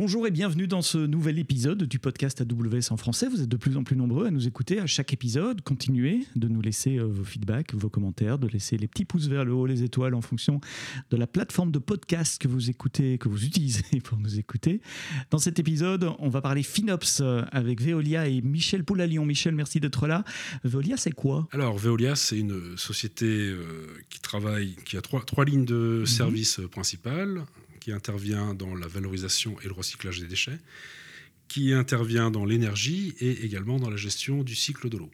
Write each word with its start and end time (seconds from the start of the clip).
Bonjour 0.00 0.26
et 0.26 0.30
bienvenue 0.30 0.66
dans 0.66 0.80
ce 0.80 0.96
nouvel 0.96 1.38
épisode 1.38 1.82
du 1.82 1.98
podcast 1.98 2.40
AWS 2.40 2.90
en 2.90 2.96
français. 2.96 3.28
Vous 3.28 3.42
êtes 3.42 3.50
de 3.50 3.56
plus 3.58 3.76
en 3.76 3.84
plus 3.84 3.96
nombreux 3.96 4.24
à 4.24 4.30
nous 4.30 4.46
écouter 4.46 4.80
à 4.80 4.86
chaque 4.86 5.12
épisode. 5.12 5.60
Continuez 5.60 6.26
de 6.36 6.48
nous 6.48 6.62
laisser 6.62 6.96
euh, 6.96 7.04
vos 7.04 7.22
feedbacks, 7.22 7.74
vos 7.74 7.90
commentaires, 7.90 8.38
de 8.38 8.48
laisser 8.48 8.78
les 8.78 8.88
petits 8.88 9.04
pouces 9.04 9.26
vers 9.26 9.44
le 9.44 9.52
haut, 9.52 9.66
les 9.66 9.82
étoiles 9.82 10.14
en 10.14 10.22
fonction 10.22 10.58
de 11.10 11.18
la 11.18 11.26
plateforme 11.26 11.70
de 11.70 11.78
podcast 11.78 12.40
que 12.40 12.48
vous 12.48 12.70
écoutez, 12.70 13.18
que 13.18 13.28
vous 13.28 13.44
utilisez 13.44 14.00
pour 14.02 14.16
nous 14.16 14.38
écouter. 14.38 14.80
Dans 15.30 15.36
cet 15.36 15.58
épisode, 15.58 16.10
on 16.18 16.30
va 16.30 16.40
parler 16.40 16.62
FinOps 16.62 17.20
euh, 17.20 17.44
avec 17.52 17.82
Veolia 17.82 18.26
et 18.26 18.40
Michel 18.40 18.84
Poulalion. 18.84 19.26
Michel, 19.26 19.54
merci 19.54 19.80
d'être 19.80 20.06
là. 20.06 20.24
Veolia, 20.64 20.96
c'est 20.96 21.12
quoi? 21.12 21.46
Alors, 21.52 21.76
Veolia, 21.76 22.16
c'est 22.16 22.38
une 22.38 22.74
société 22.78 23.26
euh, 23.26 23.86
qui 24.08 24.20
travaille, 24.20 24.76
qui 24.86 24.96
a 24.96 25.02
trois, 25.02 25.22
trois 25.26 25.44
lignes 25.44 25.66
de 25.66 26.04
services 26.06 26.58
principales 26.70 27.44
qui 27.80 27.92
intervient 27.92 28.54
dans 28.54 28.74
la 28.74 28.86
valorisation 28.86 29.56
et 29.62 29.66
le 29.66 29.72
recyclage 29.72 30.20
des 30.20 30.26
déchets, 30.26 30.58
qui 31.48 31.72
intervient 31.72 32.30
dans 32.30 32.44
l'énergie 32.44 33.14
et 33.18 33.44
également 33.44 33.78
dans 33.78 33.90
la 33.90 33.96
gestion 33.96 34.42
du 34.42 34.54
cycle 34.54 34.88
de 34.88 34.98
l'eau. 34.98 35.10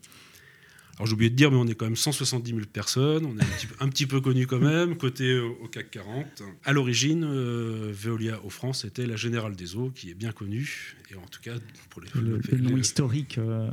Alors 0.96 1.06
j'ai 1.06 1.12
oublié 1.12 1.30
de 1.30 1.36
dire, 1.36 1.50
mais 1.50 1.58
on 1.58 1.66
est 1.66 1.74
quand 1.74 1.84
même 1.84 1.96
170 1.96 2.50
000 2.50 2.62
personnes, 2.72 3.26
on 3.26 3.36
est 3.36 3.42
un 3.80 3.88
petit, 3.88 4.06
peu, 4.06 4.22
connu 4.22 4.46
quand 4.46 4.58
même, 4.58 4.96
côté 4.96 5.38
au 5.38 5.68
CAC 5.68 5.90
40. 5.90 6.42
À 6.64 6.72
l'origine, 6.72 7.24
euh, 7.24 7.92
Veolia 7.92 8.40
au 8.44 8.50
France 8.50 8.86
était 8.86 9.04
la 9.04 9.16
Générale 9.16 9.56
des 9.56 9.76
Eaux, 9.76 9.90
qui 9.94 10.10
est 10.10 10.14
bien 10.14 10.32
connue, 10.32 10.96
et 11.10 11.16
en 11.16 11.26
tout 11.30 11.40
cas 11.42 11.56
pour 11.90 12.00
les... 12.00 12.08
Le, 12.14 12.40
le 12.50 12.58
nom 12.58 12.78
historique. 12.78 13.36
Euh, 13.36 13.68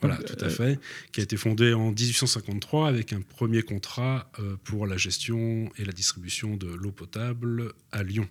voilà, 0.00 0.16
tout 0.16 0.42
à 0.42 0.48
fait, 0.48 0.80
qui 1.12 1.20
a 1.20 1.24
été 1.24 1.36
fondée 1.36 1.74
en 1.74 1.90
1853 1.90 2.88
avec 2.88 3.12
un 3.12 3.20
premier 3.20 3.62
contrat 3.62 4.30
euh, 4.38 4.56
pour 4.64 4.86
la 4.86 4.96
gestion 4.96 5.70
et 5.76 5.84
la 5.84 5.92
distribution 5.92 6.56
de 6.56 6.68
l'eau 6.68 6.90
potable 6.90 7.72
à 7.90 8.02
Lyon. 8.02 8.26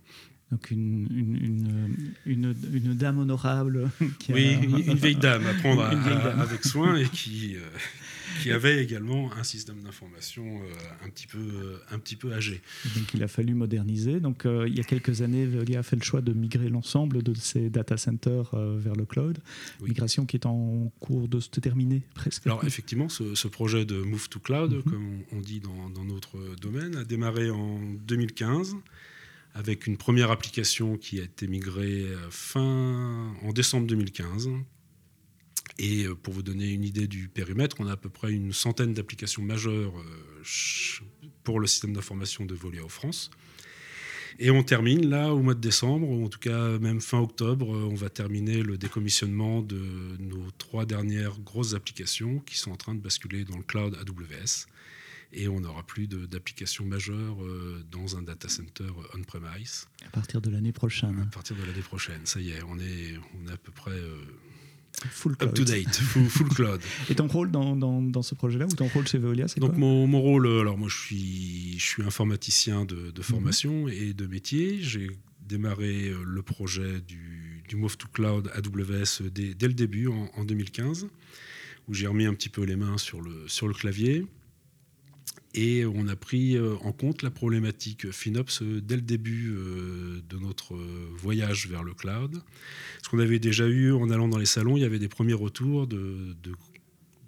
Donc 0.51 0.69
une, 0.69 1.07
une, 2.25 2.55
une, 2.73 2.93
dame 2.95 3.19
honorable. 3.19 3.89
Qui 4.19 4.33
oui, 4.33 4.57
une, 4.61 4.95
vieille 4.95 5.15
dame 5.15 5.45
à 5.47 5.53
prendre 5.53 5.83
avec 6.39 6.65
soin 6.65 6.97
et 6.97 7.07
qui, 7.07 7.55
qui 8.41 8.51
avait 8.51 8.83
également 8.83 9.31
un 9.33 9.43
système 9.43 9.81
d'information 9.81 10.43
euh, 10.43 11.05
un, 11.05 11.09
petit 11.09 11.27
peu, 11.27 11.79
un 11.89 11.99
petit 11.99 12.15
peu 12.15 12.33
âgé. 12.33 12.61
Donc 12.95 13.13
il 13.13 13.23
a 13.23 13.27
fallu 13.27 13.53
moderniser. 13.53 14.19
Donc 14.19 14.45
euh, 14.45 14.67
il 14.67 14.75
y 14.75 14.79
a 14.79 14.83
quelques 14.83 15.21
années, 15.21 15.45
Veolia 15.45 15.79
a 15.79 15.83
fait 15.83 15.95
le 15.95 16.03
choix 16.03 16.21
de 16.21 16.33
migrer 16.33 16.69
l'ensemble 16.69 17.23
de 17.23 17.33
ses 17.33 17.69
data 17.69 17.97
centers 17.97 18.53
euh, 18.53 18.77
vers 18.77 18.95
le 18.95 19.05
cloud. 19.05 19.39
Migration 19.81 20.25
qui 20.25 20.37
est 20.37 20.45
en 20.45 20.91
cours 20.99 21.27
de 21.27 21.39
se 21.39 21.49
terminer 21.49 22.01
presque. 22.13 22.45
Alors 22.45 22.63
effectivement, 22.65 23.09
ce, 23.09 23.47
projet 23.47 23.85
de 23.85 24.01
Move 24.01 24.29
to 24.29 24.39
Cloud, 24.39 24.73
mhm. 24.73 24.83
comme 24.83 25.19
on 25.33 25.41
dit 25.41 25.59
dans, 25.59 25.89
dans, 25.89 26.05
notre 26.05 26.37
domaine, 26.61 26.95
a 26.95 27.03
démarré 27.03 27.49
en 27.49 27.79
2015 28.07 28.75
avec 29.53 29.87
une 29.87 29.97
première 29.97 30.31
application 30.31 30.97
qui 30.97 31.19
a 31.19 31.23
été 31.23 31.47
migrée 31.47 32.05
fin 32.29 33.33
en 33.41 33.51
décembre 33.51 33.87
2015 33.87 34.49
et 35.81 36.05
euh, 36.05 36.15
pour 36.15 36.33
vous 36.33 36.43
donner 36.43 36.71
une 36.71 36.83
idée 36.83 37.07
du 37.07 37.27
périmètre, 37.27 37.77
on 37.79 37.87
a 37.87 37.93
à 37.93 37.97
peu 37.97 38.09
près 38.09 38.31
une 38.31 38.53
centaine 38.53 38.93
d'applications 38.93 39.41
majeures 39.41 39.97
euh, 39.97 40.43
pour 41.43 41.59
le 41.59 41.67
système 41.67 41.93
d'information 41.93 42.45
de 42.45 42.55
en 42.83 42.89
France. 42.89 43.31
Et 44.39 44.49
on 44.49 44.63
termine 44.63 45.09
là 45.09 45.33
au 45.33 45.41
mois 45.41 45.55
de 45.55 45.59
décembre, 45.59 46.07
ou 46.07 46.23
en 46.23 46.29
tout 46.29 46.39
cas 46.39 46.77
même 46.79 47.01
fin 47.01 47.19
octobre, 47.19 47.75
euh, 47.75 47.89
on 47.89 47.95
va 47.95 48.09
terminer 48.09 48.61
le 48.61 48.77
décommissionnement 48.77 49.61
de 49.61 49.81
nos 50.19 50.51
trois 50.57 50.85
dernières 50.85 51.39
grosses 51.39 51.73
applications 51.73 52.39
qui 52.39 52.57
sont 52.57 52.71
en 52.71 52.77
train 52.77 52.93
de 52.93 53.01
basculer 53.01 53.43
dans 53.43 53.57
le 53.57 53.63
cloud 53.63 53.95
AWS. 53.95 54.67
Et 55.33 55.47
on 55.47 55.61
n'aura 55.61 55.83
plus 55.83 56.07
d'applications 56.07 56.85
majeures 56.85 57.37
dans 57.89 58.17
un 58.17 58.21
data 58.21 58.49
center 58.49 58.91
on-premise. 59.13 59.87
À 60.05 60.09
partir 60.09 60.41
de 60.41 60.49
l'année 60.49 60.73
prochaine. 60.73 61.19
À 61.21 61.33
partir 61.33 61.55
de 61.55 61.63
l'année 61.63 61.81
prochaine, 61.81 62.25
ça 62.25 62.41
y 62.41 62.51
est, 62.51 62.61
on 62.63 62.77
est, 62.79 63.17
on 63.39 63.47
est 63.47 63.53
à 63.53 63.57
peu 63.57 63.71
près 63.71 63.97
Full 65.09 65.35
cloud. 65.35 65.49
Up 65.49 65.55
to 65.55 65.63
date, 65.63 65.95
full, 65.95 66.49
cloud. 66.55 66.81
Et 67.09 67.15
ton 67.15 67.27
rôle 67.27 67.49
dans, 67.49 67.75
dans, 67.75 68.21
ce 68.21 68.35
projet-là 68.35 68.65
ou 68.65 68.75
ton 68.75 68.87
rôle 68.87 69.07
chez 69.07 69.17
Veolia, 69.17 69.47
c'est 69.47 69.59
Donc 69.59 69.75
mon, 69.75 70.05
mon, 70.05 70.21
rôle, 70.21 70.47
alors 70.47 70.77
moi 70.77 70.89
je 70.89 70.97
suis, 70.97 71.79
je 71.79 71.85
suis 71.85 72.03
informaticien 72.03 72.85
de, 72.85 73.11
de 73.11 73.21
formation 73.21 73.85
mhm. 73.85 73.93
et 73.93 74.13
de 74.13 74.27
métier. 74.27 74.81
J'ai 74.81 75.09
démarré 75.47 76.09
euh, 76.09 76.23
le 76.23 76.41
projet 76.43 77.01
du, 77.01 77.63
du, 77.67 77.75
Move 77.75 77.97
to 77.97 78.07
Cloud 78.13 78.51
AWS 78.53 79.29
dès, 79.31 79.53
dès 79.53 79.67
le 79.67 79.73
début, 79.73 80.07
en, 80.07 80.29
en 80.35 80.43
2015, 80.43 81.07
où 81.87 81.93
j'ai 81.93 82.07
remis 82.07 82.25
un 82.25 82.33
petit 82.33 82.49
peu 82.49 82.63
les 82.63 82.75
mains 82.75 82.97
sur 82.97 83.21
le, 83.21 83.47
sur 83.47 83.67
le 83.67 83.73
clavier. 83.73 84.25
Et 85.53 85.85
on 85.85 86.07
a 86.07 86.15
pris 86.15 86.55
euh, 86.55 86.75
en 86.81 86.93
compte 86.93 87.23
la 87.23 87.29
problématique 87.29 88.09
FinOps 88.11 88.61
euh, 88.61 88.81
dès 88.81 88.95
le 88.95 89.01
début 89.01 89.51
euh, 89.51 90.21
de 90.29 90.37
notre 90.37 90.75
voyage 91.17 91.67
vers 91.67 91.83
le 91.83 91.93
cloud. 91.93 92.41
Ce 93.03 93.09
qu'on 93.09 93.19
avait 93.19 93.39
déjà 93.39 93.67
eu 93.67 93.91
en 93.91 94.09
allant 94.11 94.29
dans 94.29 94.37
les 94.37 94.45
salons, 94.45 94.77
il 94.77 94.83
y 94.83 94.85
avait 94.85 94.99
des 94.99 95.09
premiers 95.09 95.33
retours 95.33 95.87
de, 95.87 96.35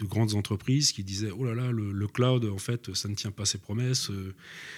grandes 0.02 0.34
entreprises 0.34 0.92
qui 0.92 1.04
disaient 1.04 1.32
oh 1.32 1.46
là 1.46 1.54
là 1.54 1.72
le, 1.72 2.08
cloud 2.08 2.46
en 2.46 2.58
fait 2.58 2.94
ça 2.94 3.08
ne 3.08 3.16
tient 3.16 3.32
pas 3.32 3.46
ses 3.46 3.58
promesses 3.58 4.12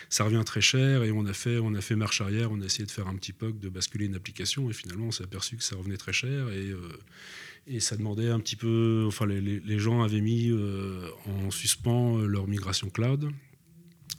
ça 0.10 0.24
revient 0.24 0.44
très 0.46 0.62
cher 0.62 1.04
et 1.04 1.12
on 1.12 1.26
a 1.26 1.34
fait 1.34 1.58
on 1.58 1.74
a 1.74 1.82
fait 1.82 1.96
marche 1.96 2.22
arrière 2.22 2.52
on 2.52 2.62
a 2.62 2.66
essayé 2.66 2.86
de 2.86 2.92
faire 2.92 3.08
un 3.08 3.16
petit 3.16 3.34
POC 3.34 3.60
de 3.60 3.70
basculer 3.70 4.06
une 4.06 4.16
application 4.16 4.70
et 4.70 4.74
finalement 4.74 5.08
on 5.08 5.12
s'est 5.12 5.24
aperçu 5.24 5.58
que 5.58 5.64
ça 5.64 5.76
revenait 5.76 5.98
très 5.98 6.14
cher 6.14 6.50
et 6.50 6.74
et 7.68 7.80
ça 7.80 7.96
demandait 7.96 8.30
un 8.30 8.40
petit 8.40 8.56
peu, 8.56 9.06
enfin 9.08 9.26
les, 9.26 9.80
gens 9.80 10.04
avaient 10.04 10.22
mis 10.22 10.50
euh, 10.50 11.10
en 11.26 11.50
suspens 11.50 12.20
euh, 12.20 12.28
leur 12.28 12.48
migration 12.48 12.90
cloud. 12.90 13.32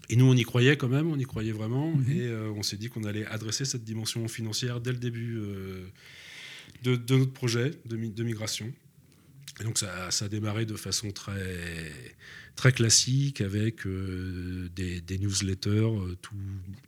Et 0.08 0.16
nous, 0.16 0.24
on 0.24 0.34
y 0.34 0.42
croyait 0.42 0.76
quand 0.76 0.88
même, 0.88 1.10
on 1.10 1.18
y 1.18 1.24
croyait 1.24 1.52
vraiment, 1.52 1.94
mhm. 1.94 2.10
et 2.10 2.22
euh, 2.22 2.50
on 2.56 2.62
s'est 2.62 2.76
dit 2.76 2.88
qu'on 2.88 3.04
allait 3.04 3.26
adresser 3.26 3.64
cette 3.64 3.84
dimension 3.84 4.26
financière 4.28 4.80
dès 4.80 4.92
le 4.92 4.98
début 4.98 5.40
de, 6.82 7.16
notre 7.16 7.32
projet 7.32 7.72
de, 7.84 8.22
migration. 8.22 8.72
Et 9.60 9.64
donc 9.64 9.78
ça, 9.78 10.08
a 10.08 10.28
démarré 10.28 10.66
de 10.66 10.76
façon 10.76 11.10
très, 11.10 11.92
très 12.56 12.72
classique 12.72 13.40
avec 13.40 13.86
des, 13.86 15.18
newsletters 15.18 15.88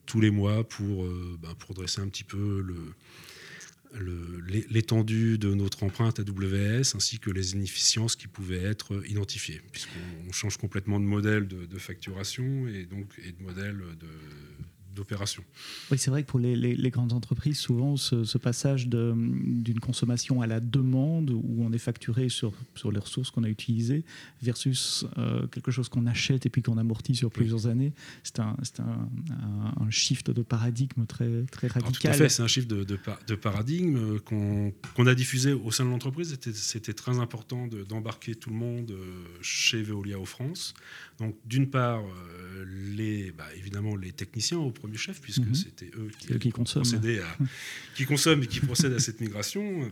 tous 0.06 0.20
les 0.20 0.30
mois 0.30 0.68
pour, 0.68 1.06
ben, 1.40 1.54
pour 1.58 1.74
dresser 1.74 2.02
un 2.02 2.08
petit 2.08 2.24
peu 2.24 2.62
l'étendue 4.68 5.38
de 5.38 5.54
notre 5.54 5.82
empreinte 5.82 6.20
AWS 6.20 6.94
ainsi 6.94 7.18
que 7.18 7.30
les 7.30 7.54
inefficiences 7.54 8.16
qui 8.16 8.28
pouvaient 8.28 8.62
être 8.62 9.02
identifiées, 9.08 9.62
puisqu'on 9.72 10.32
change 10.32 10.58
complètement 10.58 11.00
de 11.00 11.06
modèle 11.06 11.48
de, 11.48 11.64
de, 11.64 11.78
facturation 11.78 12.68
et 12.68 12.84
donc 12.84 13.06
et 13.26 13.32
de 13.32 13.42
modèle 13.42 13.78
de, 13.78 14.08
d'opération. 14.94 15.42
Oui, 15.90 15.98
c'est 15.98 16.10
vrai 16.10 16.22
que 16.22 16.28
pour 16.28 16.38
les, 16.38 16.90
grandes 16.90 17.12
entreprises, 17.12 17.58
souvent, 17.58 17.96
ce, 17.96 18.38
passage 18.38 18.88
d'une 18.88 19.80
consommation 19.80 20.40
à 20.40 20.46
la 20.46 20.60
demande, 20.60 21.30
où 21.30 21.58
on 21.60 21.72
est 21.72 21.78
facturé 21.78 22.28
sur, 22.28 22.52
sur 22.74 22.92
les 22.92 22.98
ressources 22.98 23.30
qu'on 23.30 23.44
a 23.44 23.48
utilisées, 23.48 24.04
versus 24.42 25.04
euh, 25.18 25.46
quelque 25.48 25.70
chose 25.70 25.88
qu'on 25.88 26.06
achète 26.06 26.46
et 26.46 26.50
puis 26.50 26.62
qu'on 26.62 26.78
amortit 26.78 27.14
sur 27.14 27.30
plusieurs 27.30 27.66
années, 27.66 27.92
c'est 28.22 28.40
un, 28.40 28.56
un, 28.78 29.84
un, 29.84 29.90
shift 29.90 30.30
de 30.30 30.42
paradigme 30.42 31.06
très, 31.06 31.44
très 31.50 31.68
radical. 31.68 31.92
tout 31.92 32.06
à 32.08 32.12
fait, 32.12 32.28
c'est 32.28 32.42
un 32.42 32.46
shift 32.46 32.68
de, 32.68 32.84
de, 32.84 33.34
paradigme 33.34 34.18
qu'on 34.20 35.06
a 35.06 35.14
diffusé 35.14 35.52
au 35.52 35.70
sein 35.70 35.84
de 35.84 35.90
l'entreprise. 35.90 36.36
C'était 36.52 36.94
très 36.94 37.18
important 37.18 37.66
d'embarquer 37.66 38.34
tout 38.34 38.50
le 38.50 38.56
monde 38.56 38.90
euh, 38.90 39.24
chez 39.42 39.82
Veolia 39.82 40.18
au 40.18 40.24
France. 40.24 40.74
Donc, 41.18 41.36
d'une 41.44 41.68
part, 41.68 42.02
euh, 42.04 42.64
les, 42.96 43.32
bah, 43.32 43.46
évidemment, 43.56 43.96
les 43.96 44.12
techniciens 44.12 44.58
au 44.58 44.70
premier 44.70 44.87
chef, 44.96 45.20
puisque 45.20 45.40
mhm. 45.40 45.54
c'était 45.54 45.90
eux 45.96 46.10
qui, 46.18 46.38
qui 46.38 46.50
consomment. 46.50 46.84
À, 46.84 47.44
qui 47.94 48.04
consomment 48.04 48.42
et 48.42 48.46
qui 48.46 48.60
procèdent 48.60 48.94
à 48.94 49.00
cette 49.00 49.20
migration. 49.20 49.90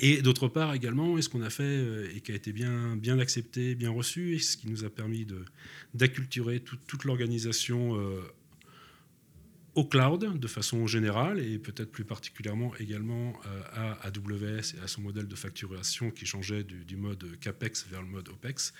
Et 0.00 0.22
d'autre 0.22 0.48
part 0.48 0.74
également, 0.74 1.20
ce 1.20 1.28
qu'on 1.28 1.42
a 1.42 1.50
fait 1.50 1.62
euh, 1.62 2.08
et 2.14 2.20
qui 2.20 2.32
a 2.32 2.34
été 2.34 2.52
bien, 2.52 2.96
bien 2.96 3.18
accepté, 3.18 3.74
bien 3.74 3.90
reçu, 3.90 4.34
et 4.34 4.38
ce 4.38 4.56
qui 4.56 4.68
nous 4.68 4.84
a 4.84 4.90
permis 4.90 5.26
d'acculturer 5.94 6.60
toute 6.60 7.04
l'organisation 7.04 7.98
euh, 7.98 8.20
au 9.74 9.84
cloud 9.84 10.38
de 10.38 10.46
façon 10.46 10.86
générale 10.86 11.40
et 11.40 11.58
peut-être 11.58 11.90
plus 11.90 12.04
particulièrement 12.04 12.72
également 12.76 13.32
euh, 13.46 13.62
à 13.72 14.06
AWS 14.06 14.76
et 14.76 14.80
à 14.84 14.86
son 14.86 15.02
modèle 15.02 15.26
de 15.26 15.34
facturation 15.34 16.10
qui 16.10 16.26
changeait 16.26 16.62
du, 16.62 16.96
mode 16.96 17.24
CAPEX 17.40 17.86
vers 17.90 18.00
le 18.00 18.08
mode 18.08 18.28
OPEX. 18.28 18.72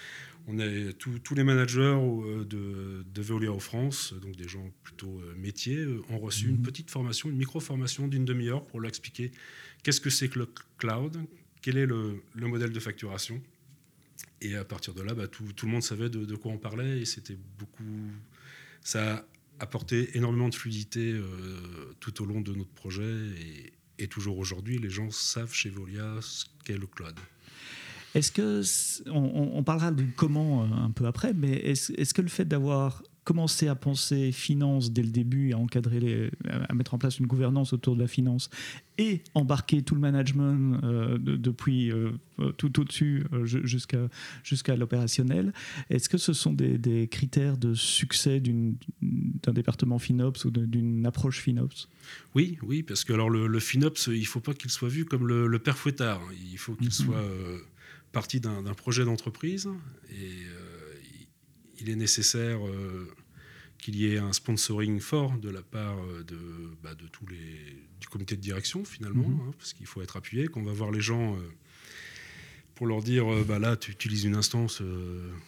On 0.46 0.60
a 0.60 0.92
tous 0.92 1.34
les 1.34 1.42
managers 1.42 1.80
euh, 1.80 2.44
de, 2.44 3.04
de, 3.12 3.22
Veolia 3.22 3.50
en 3.50 3.58
France, 3.58 4.14
donc 4.22 4.36
des 4.36 4.46
gens 4.46 4.70
plutôt 4.84 5.20
euh, 5.20 5.34
métiers, 5.36 5.84
ont 6.10 6.18
reçu 6.18 6.48
une 6.48 6.58
mhm. 6.58 6.62
petite 6.62 6.90
formation, 6.90 7.28
une 7.28 7.36
micro-formation 7.36 8.06
d'une 8.06 8.24
demi-heure 8.24 8.64
pour 8.64 8.80
leur 8.80 8.88
expliquer 8.88 9.32
qu'est-ce 9.82 10.00
que 10.00 10.10
c'est 10.10 10.28
que 10.28 10.38
le 10.38 10.48
cloud, 10.78 11.18
quel 11.60 11.76
est 11.76 11.86
le, 11.86 12.20
modèle 12.36 12.72
de 12.72 12.80
facturation. 12.80 13.42
Et 14.40 14.54
à 14.54 14.64
partir 14.64 14.94
de 14.94 15.02
là, 15.02 15.14
bah, 15.14 15.26
tout, 15.26 15.52
tout, 15.56 15.66
le 15.66 15.72
monde 15.72 15.82
savait 15.82 16.08
de, 16.08 16.24
de 16.24 16.36
quoi 16.36 16.52
on 16.52 16.58
parlait 16.58 17.00
et 17.00 17.04
c'était 17.04 17.38
beaucoup... 17.58 17.82
Ça 18.86 19.26
apporté 19.60 20.16
énormément 20.16 20.48
de 20.48 20.54
fluidité 20.54 21.12
euh, 21.12 21.92
tout 22.00 22.22
au 22.22 22.26
long 22.26 22.40
de 22.40 22.52
notre 22.52 22.72
projet 22.72 23.16
et, 23.98 24.08
toujours 24.08 24.38
aujourd'hui, 24.38 24.78
les 24.78 24.90
gens 24.90 25.10
savent 25.10 25.54
chez 25.54 25.70
Volia 25.70 26.18
ce 26.20 26.44
qu'est 26.64 26.76
le 26.76 26.86
cloud. 26.86 27.14
Est-ce 28.14 28.30
que, 28.30 28.60
on, 29.10 29.64
parlera 29.64 29.90
de 29.90 30.04
comment 30.14 30.62
euh, 30.62 30.66
un 30.66 30.90
peu 30.90 31.06
après, 31.06 31.32
mais 31.32 31.52
est-ce 31.52 32.12
que 32.12 32.20
le 32.20 32.28
fait 32.28 32.44
d'avoir 32.44 33.02
commencé 33.24 33.68
à 33.68 33.74
penser 33.74 34.32
finance 34.32 34.92
dès 34.92 35.02
le 35.02 35.10
début, 35.10 35.52
à 35.52 35.58
encadrer, 35.58 35.98
les, 35.98 36.30
à 36.48 36.74
mettre 36.74 36.94
en 36.94 36.98
place 36.98 37.18
une 37.18 37.26
gouvernance 37.26 37.72
autour 37.72 37.96
de 37.96 38.00
la 38.00 38.06
finance 38.06 38.50
et 38.98 39.22
embarquer 39.34 39.82
tout 39.82 39.94
le 39.94 40.00
management 40.00 40.80
euh, 40.84 41.18
depuis 41.18 41.90
euh, 41.90 42.12
tout 42.58 42.80
au-dessus 42.80 43.24
jusqu'à 43.44 44.08
jusqu'à 44.42 44.76
l'opérationnel. 44.76 45.52
Est-ce 45.90 46.08
que 46.08 46.18
ce 46.18 46.32
sont 46.32 46.52
des, 46.52 47.08
critères 47.10 47.56
de 47.56 47.74
succès 47.74 48.40
d'un 49.00 49.52
département 49.52 49.98
FinOps 49.98 50.44
ou 50.44 50.50
d'une 50.50 51.06
approche 51.06 51.40
FinOps? 51.40 51.88
Oui, 52.34 52.58
oui, 52.62 52.82
parce 52.82 53.04
que 53.04 53.12
alors 53.12 53.30
le, 53.30 53.60
FinOps, 53.60 54.08
il 54.08 54.20
ne 54.20 54.24
faut 54.26 54.40
pas 54.40 54.54
qu'il 54.54 54.70
soit 54.70 54.88
vu 54.88 55.04
comme 55.04 55.26
le, 55.26 55.58
père 55.58 55.78
fouettard. 55.78 56.20
Il 56.52 56.58
faut 56.58 56.74
qu'il 56.74 56.86
mhm. 56.86 56.92
soit 56.92 57.24
partie 58.12 58.40
d'un 58.40 58.62
projet 58.74 59.04
d'entreprise 59.04 59.68
et 60.10 60.46
il 61.80 61.90
est 61.90 61.96
nécessaire 61.96 62.66
euh, 62.66 63.12
qu'il 63.78 63.96
y 63.96 64.12
ait 64.12 64.18
un 64.18 64.32
sponsoring 64.32 65.00
fort 65.00 65.36
de 65.38 65.50
la 65.50 65.62
part 65.62 65.98
euh, 65.98 66.22
de, 66.24 66.38
bah, 66.82 66.94
de 66.94 67.06
tous 67.08 67.26
les, 67.26 67.76
du 68.00 68.08
comité 68.08 68.36
de 68.36 68.40
direction 68.40 68.84
finalement, 68.84 69.28
mhm. 69.28 69.48
hein, 69.48 69.54
parce 69.58 69.72
qu'il 69.72 69.86
faut 69.86 70.02
être 70.02 70.16
appuyé, 70.16 70.48
qu'on 70.48 70.62
va 70.62 70.72
voir 70.72 70.90
les 70.90 71.00
gens 71.00 71.36
euh, 71.36 71.40
pour 72.74 72.86
leur 72.86 73.02
dire 73.02 73.26
bah 73.44 73.60
là 73.60 73.76
tu 73.76 73.92
utilises 73.92 74.24
une 74.24 74.34
instance, 74.34 74.82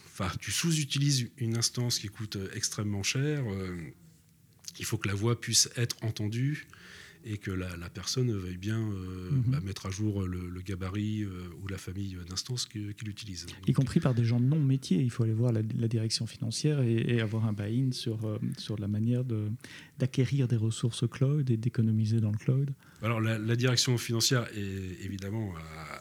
enfin 0.07 0.31
tu 0.39 0.53
sous-utilises 0.53 1.29
une 1.39 1.57
instance 1.57 1.99
qui 1.99 2.07
coûte 2.07 2.39
extrêmement 2.55 3.03
cher, 3.03 3.43
il 4.79 4.85
faut 4.85 4.97
que 4.97 5.09
la 5.09 5.15
voix 5.15 5.41
puisse 5.41 5.69
être 5.77 5.97
entendue 6.03 6.69
et 7.27 7.39
que 7.39 7.51
la, 7.51 7.91
personne 7.91 8.31
veuille 8.33 8.57
bien 8.57 8.79
euh, 8.79 9.31
mhm. 9.31 9.43
bah, 9.49 9.61
mettre 9.61 9.87
à 9.87 9.91
jour 9.91 10.23
le, 10.23 10.61
gabarit 10.63 11.25
euh, 11.25 11.49
ou 11.61 11.67
la 11.69 11.77
famille 11.77 12.17
d'instances 12.29 12.67
qu'il 12.67 13.09
utilise. 13.09 13.47
Y 13.67 13.73
compris 13.73 13.99
par 14.01 14.15
des 14.15 14.25
gens 14.25 14.39
non 14.39 14.61
métiers. 14.61 14.99
Il 14.99 15.11
faut 15.11 15.25
aller 15.25 15.33
voir 15.33 15.53
la, 15.53 15.63
direction 15.63 16.27
financière 16.27 16.81
et, 16.81 17.21
avoir 17.21 17.47
un 17.47 17.53
buy-in 17.53 17.91
sur, 17.93 18.25
euh, 18.25 18.39
sur 18.59 18.79
la 18.79 18.87
manière 18.87 19.25
d'acquérir 19.99 20.47
des 20.47 20.57
ressources 20.57 21.05
cloud 21.09 21.51
et 21.51 21.57
d'économiser 21.57 22.21
dans 22.21 22.31
le 22.31 22.39
cloud. 22.39 22.73
Alors 23.03 23.21
la, 23.21 23.57
direction 23.57 23.99
financière, 23.99 24.47
est, 24.55 25.05
évidemment, 25.05 25.53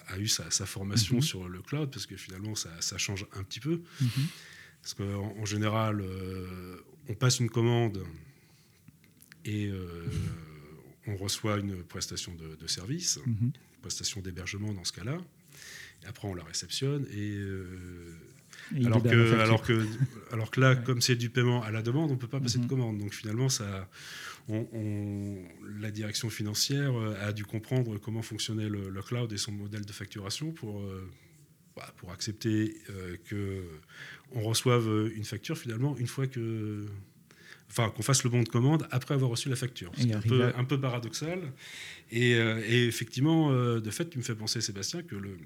a, 0.07 0.19
eu 0.19 0.27
sa, 0.27 0.49
formation 0.65 1.15
mhm. 1.15 1.21
sur 1.21 1.49
le 1.49 1.61
cloud 1.61 1.89
parce 1.91 2.05
que 2.05 2.17
finalement, 2.17 2.53
ça, 2.53 2.97
change 2.97 3.25
un 3.33 3.43
petit 3.43 3.59
peu. 3.59 3.81
Mhm. 3.99 4.09
Parce 4.83 4.93
qu'en 4.93 5.35
en 5.41 5.45
général, 5.45 6.03
on 7.09 7.15
passe 7.15 7.39
une 7.39 7.49
commande 7.49 8.03
et 9.43 9.71
on 11.07 11.15
reçoit 11.15 11.57
une 11.57 11.83
prestation 11.83 12.33
de, 12.35 12.67
service, 12.67 13.19
une 13.25 13.33
mhm. 13.33 13.51
prestation 13.81 14.21
d'hébergement 14.21 14.73
dans 14.73 14.83
ce 14.83 14.93
cas-là. 14.93 15.17
Après, 16.07 16.27
on 16.27 16.35
la 16.35 16.43
réceptionne 16.43 17.05
et. 17.11 17.35
Euh, 17.37 18.13
alors, 18.83 19.03
que, 19.03 19.33
alors, 19.39 19.61
que, 19.61 19.85
alors 20.31 20.49
que 20.49 20.59
là, 20.61 20.75
comme 20.85 21.01
c'est 21.01 21.15
du 21.15 21.29
paiement 21.29 21.61
à 21.63 21.71
la 21.71 21.81
demande, 21.81 22.09
on 22.09 22.15
ne 22.15 22.19
peut 22.19 22.27
pas 22.27 22.39
passer 22.39 22.57
de 22.57 22.63
mhm. 22.63 22.69
commande. 22.69 22.97
Donc 22.97 23.13
finalement, 23.13 23.49
ça, 23.49 23.87
on, 24.47 25.37
la 25.79 25.91
direction 25.91 26.29
financière 26.29 26.97
euh, 26.97 27.15
a 27.21 27.33
dû 27.33 27.45
comprendre 27.45 27.97
comment 27.97 28.21
fonctionnait 28.21 28.69
le, 28.69 29.01
cloud 29.01 29.31
et 29.33 29.37
son 29.37 29.51
modèle 29.51 29.85
de 29.85 29.91
facturation 29.91 30.51
pour, 30.51 30.81
euh, 30.81 31.09
bah, 31.75 31.93
pour 31.97 32.11
accepter 32.11 32.75
que 33.25 33.63
qu'on 34.31 34.41
reçoive 34.41 35.11
une 35.15 35.25
facture 35.25 35.57
finalement 35.57 35.95
une 35.97 36.07
fois 36.07 36.25
que 36.25 36.87
enfin 37.69 37.89
qu'on 37.89 38.03
fasse 38.03 38.23
le 38.23 38.29
bon 38.29 38.43
de 38.43 38.49
commande 38.49 38.87
après 38.91 39.13
avoir 39.13 39.29
reçu 39.29 39.49
la 39.49 39.55
facture. 39.55 39.91
C'est 39.97 40.13
un 40.13 40.21
peu, 40.21 40.51
un 40.55 40.63
peu 40.63 40.79
paradoxal. 40.79 41.41
Et, 42.11 42.35
euh, 42.35 42.61
effectivement, 42.67 43.51
euh, 43.51 43.79
de 43.79 43.89
fait, 43.89 44.09
tu 44.09 44.17
me 44.17 44.23
fais 44.23 44.35
penser, 44.35 44.61
Sébastien, 44.61 45.03
que 45.03 45.15
le, 45.15 45.37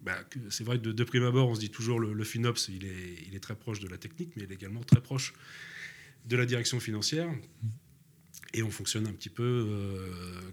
bah, 0.00 0.18
c'est 0.50 0.64
vrai 0.64 0.78
que 0.78 0.88
de, 0.88 1.04
prime 1.04 1.24
abord, 1.24 1.48
on 1.48 1.54
se 1.54 1.60
dit 1.60 1.70
toujours 1.70 2.00
le, 2.00 2.12
le 2.12 2.24
FinOps, 2.24 2.68
il 2.68 2.84
est, 2.84 3.24
il 3.28 3.34
est 3.34 3.40
très 3.40 3.54
proche 3.54 3.80
de 3.80 3.88
la 3.88 3.98
technique, 3.98 4.32
mais 4.36 4.42
il 4.42 4.52
est 4.52 4.54
également 4.54 4.82
très 4.82 5.00
proche 5.00 5.32
de 6.26 6.36
la 6.36 6.46
direction 6.46 6.80
financière. 6.80 7.28
Et 8.54 8.62
on 8.62 8.70
fonctionne 8.70 9.06
un 9.06 9.12
petit 9.12 9.30
peu 9.30 9.42
euh, 9.42 10.08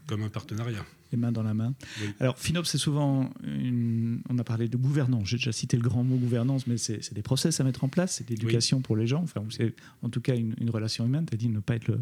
comme 0.07 0.23
un 0.23 0.29
partenariat. 0.29 0.85
Les 1.11 1.17
mains 1.17 1.33
dans 1.33 1.43
la 1.43 1.53
main. 1.53 1.73
Alors, 2.21 2.37
FinOps, 2.37 2.69
c'est 2.69 2.77
souvent. 2.77 3.29
Une... 3.43 4.21
On 4.29 4.37
a 4.37 4.43
parlé 4.43 4.69
de 4.69 4.77
gouvernance. 4.77 5.27
J'ai 5.27 5.37
déjà 5.37 5.51
cité 5.51 5.75
le 5.75 5.83
grand 5.83 6.03
mot 6.03 6.15
gouvernance, 6.15 6.65
mais 6.65 6.77
c'est 6.77 7.13
des 7.13 7.21
process 7.21 7.59
à 7.59 7.63
mettre 7.65 7.83
en 7.83 7.89
place, 7.89 8.15
c'est 8.15 8.27
d'éducation 8.27 8.81
pour 8.81 8.95
les 8.95 9.05
gens. 9.05 9.21
Enfin, 9.21 9.43
c'est 9.49 9.73
en 10.01 10.09
tout 10.09 10.21
cas 10.21 10.35
une, 10.35 10.69
relation 10.69 11.05
humaine. 11.05 11.25
Tu 11.25 11.33
as 11.33 11.37
dit 11.37 11.49
ne 11.49 11.59
pas 11.59 11.75
être 11.75 11.87
le, 11.87 11.99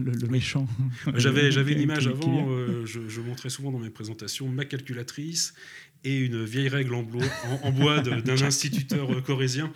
le, 0.12 0.28
méchant. 0.28 0.66
J'avais 1.14 1.72
une 1.72 1.80
image 1.80 2.08
avant. 2.08 2.50
Euh, 2.50 2.84
je, 2.86 3.20
montrais 3.20 3.50
souvent 3.50 3.70
dans 3.70 3.78
mes 3.78 3.90
présentations 3.90 4.48
ma 4.48 4.64
calculatrice 4.64 5.54
et 6.02 6.18
une 6.18 6.42
vieille 6.44 6.70
règle 6.70 6.94
en, 6.94 7.06
en, 7.62 7.70
bois 7.72 8.00
d'un 8.00 8.42
instituteur 8.42 9.12
euh, 9.12 9.20
corésien. 9.20 9.70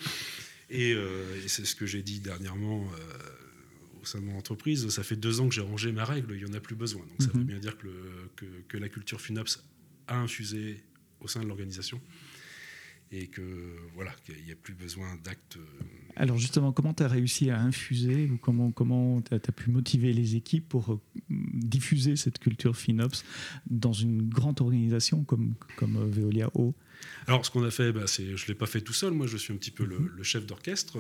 Et, 0.70 0.90
et 0.92 1.48
c'est 1.48 1.66
ce 1.66 1.76
que 1.76 1.86
j'ai 1.86 2.02
dit 2.02 2.20
dernièrement 2.20 2.88
au 4.04 4.06
sein 4.06 4.20
de 4.20 4.26
mon 4.26 4.36
entreprise, 4.36 4.88
ça 4.90 5.02
fait 5.02 5.16
deux 5.16 5.40
ans 5.40 5.48
que 5.48 5.54
j'ai 5.54 5.62
rangé 5.62 5.90
ma 5.90 6.04
règle, 6.04 6.34
il 6.34 6.44
n'y 6.44 6.50
en 6.50 6.54
a 6.54 6.60
plus 6.60 6.76
besoin. 6.76 7.02
Donc 7.02 7.22
ça 7.22 7.28
veut 7.32 7.40
mhm. 7.40 7.46
bien 7.46 7.58
dire 7.58 7.76
que, 7.78 7.88
que, 8.36 8.44
que, 8.68 8.76
la 8.76 8.88
culture 8.88 9.20
FinOps 9.20 9.64
a 10.06 10.18
infusé 10.18 10.84
au 11.20 11.28
sein 11.28 11.42
de 11.42 11.46
l'organisation 11.46 12.00
et 13.10 13.28
que 13.28 13.76
voilà 13.94 14.12
qu'il 14.24 14.42
n'y 14.44 14.52
a 14.52 14.56
plus 14.56 14.74
besoin 14.74 15.16
d'actes. 15.24 15.56
Euh, 15.56 15.84
Alors 16.16 16.36
justement, 16.36 16.72
comment 16.72 16.92
tu 16.92 17.02
as 17.02 17.08
réussi 17.08 17.48
à 17.48 17.60
infuser 17.60 18.28
ou 18.30 18.36
comment 18.36 18.72
comment 18.72 19.22
tu 19.22 19.34
as, 19.34 19.38
pu 19.38 19.70
motiver 19.70 20.12
les 20.12 20.36
équipes 20.36 20.68
pour 20.68 20.92
euh, 20.92 21.00
diffuser 21.30 22.16
cette 22.16 22.38
culture 22.38 22.76
FinOps 22.76 23.24
dans 23.70 23.92
une 23.92 24.28
grande 24.28 24.60
organisation 24.60 25.24
comme 25.24 25.54
comme 25.76 25.96
euh, 25.96 26.06
Veolia 26.06 26.50
O? 26.54 26.74
Alors 27.26 27.44
ce 27.46 27.50
qu'on 27.50 27.64
a 27.64 27.70
fait, 27.70 27.92
bah, 27.92 28.04
je 28.06 28.46
l'ai 28.46 28.54
pas 28.54 28.66
fait 28.66 28.80
tout 28.80 28.92
seul. 28.92 29.12
Moi, 29.12 29.26
je 29.26 29.36
suis 29.36 29.52
un 29.52 29.56
petit 29.56 29.70
peu 29.70 29.84
le, 29.84 29.98
mhm. 29.98 30.22
chef 30.22 30.46
d'orchestre 30.46 30.98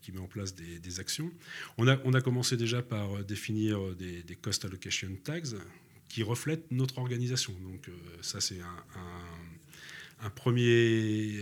qui, 0.00 0.12
met 0.12 0.20
en 0.20 0.26
place 0.26 0.54
des, 0.54 1.00
actions. 1.00 1.30
On 1.78 1.88
a, 1.88 1.98
on 2.04 2.12
a, 2.14 2.20
commencé 2.20 2.56
déjà 2.56 2.82
par 2.82 3.16
euh, 3.16 3.22
définir 3.22 3.78
euh, 3.80 3.94
des, 3.94 4.36
cost 4.36 4.64
allocation 4.64 5.08
tags 5.24 5.56
qui 6.08 6.22
reflètent 6.22 6.70
notre 6.70 6.98
organisation. 6.98 7.54
Donc 7.62 7.88
euh, 7.88 7.92
ça, 8.20 8.40
c'est 8.40 8.60
un, 10.20 10.30
premier, 10.30 11.40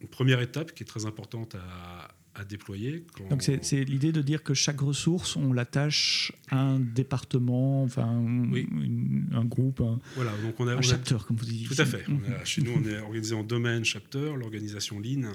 une 0.00 0.08
première 0.08 0.40
étape 0.40 0.72
qui 0.72 0.82
est 0.82 0.86
très 0.86 1.06
importante 1.06 1.54
à, 1.54 2.14
déployer. 2.48 3.04
Donc 3.28 3.42
c'est 3.42 3.84
l'idée 3.84 4.12
de 4.12 4.22
dire 4.22 4.42
que 4.42 4.54
chaque 4.54 4.80
ressource, 4.80 5.36
on 5.36 5.52
l'attache 5.52 6.32
à 6.48 6.58
un 6.58 6.80
département, 6.80 7.82
enfin 7.82 8.06
un 8.06 9.44
groupe, 9.44 9.82
un, 9.82 9.98
voilà, 10.14 10.32
donc 10.38 10.58
on 10.58 10.66
a, 10.66 10.74
un 10.74 10.80
chapter, 10.80 11.18
comme 11.28 11.36
vous 11.36 11.44
dites. 11.44 11.68
Tout 11.68 11.82
à 11.82 11.84
fait. 11.84 12.02
chez 12.44 12.62
nous, 12.62 12.72
on 12.72 12.88
est 12.88 12.98
organisé 12.98 13.34
en 13.34 13.42
domaine, 13.42 13.84
chapter, 13.84 14.32
l'organisation 14.38 14.98
Lean 15.00 15.34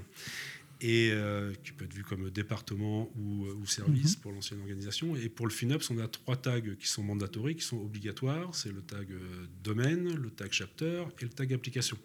et 0.81 1.09
euh, 1.11 1.53
qui 1.63 1.71
peut 1.71 1.85
être 1.85 1.93
vu 1.93 2.03
comme 2.03 2.29
département 2.29 3.09
ou, 3.15 3.45
euh, 3.45 3.65
service 3.65 4.17
mhm. 4.17 4.21
pour 4.21 4.31
l'ancienne 4.31 4.59
organisation. 4.59 5.15
Et 5.15 5.29
pour 5.29 5.47
le 5.47 5.51
FinOps, 5.51 5.89
on 5.89 5.97
a 5.99 6.07
trois 6.07 6.35
tags 6.35 6.61
qui 6.61 6.87
sont 6.87 7.03
mandatories, 7.03 7.55
qui 7.55 7.63
sont 7.63 7.77
obligatoires. 7.77 8.53
C'est 8.53 8.71
le 8.71 8.81
tag 8.81 9.11
euh, 9.11 9.47
domaine, 9.63 10.13
le 10.13 10.29
tag 10.29 10.49
chapter 10.51 11.03
et 11.19 11.23
le 11.23 11.29
tag 11.29 11.53
application. 11.53 11.97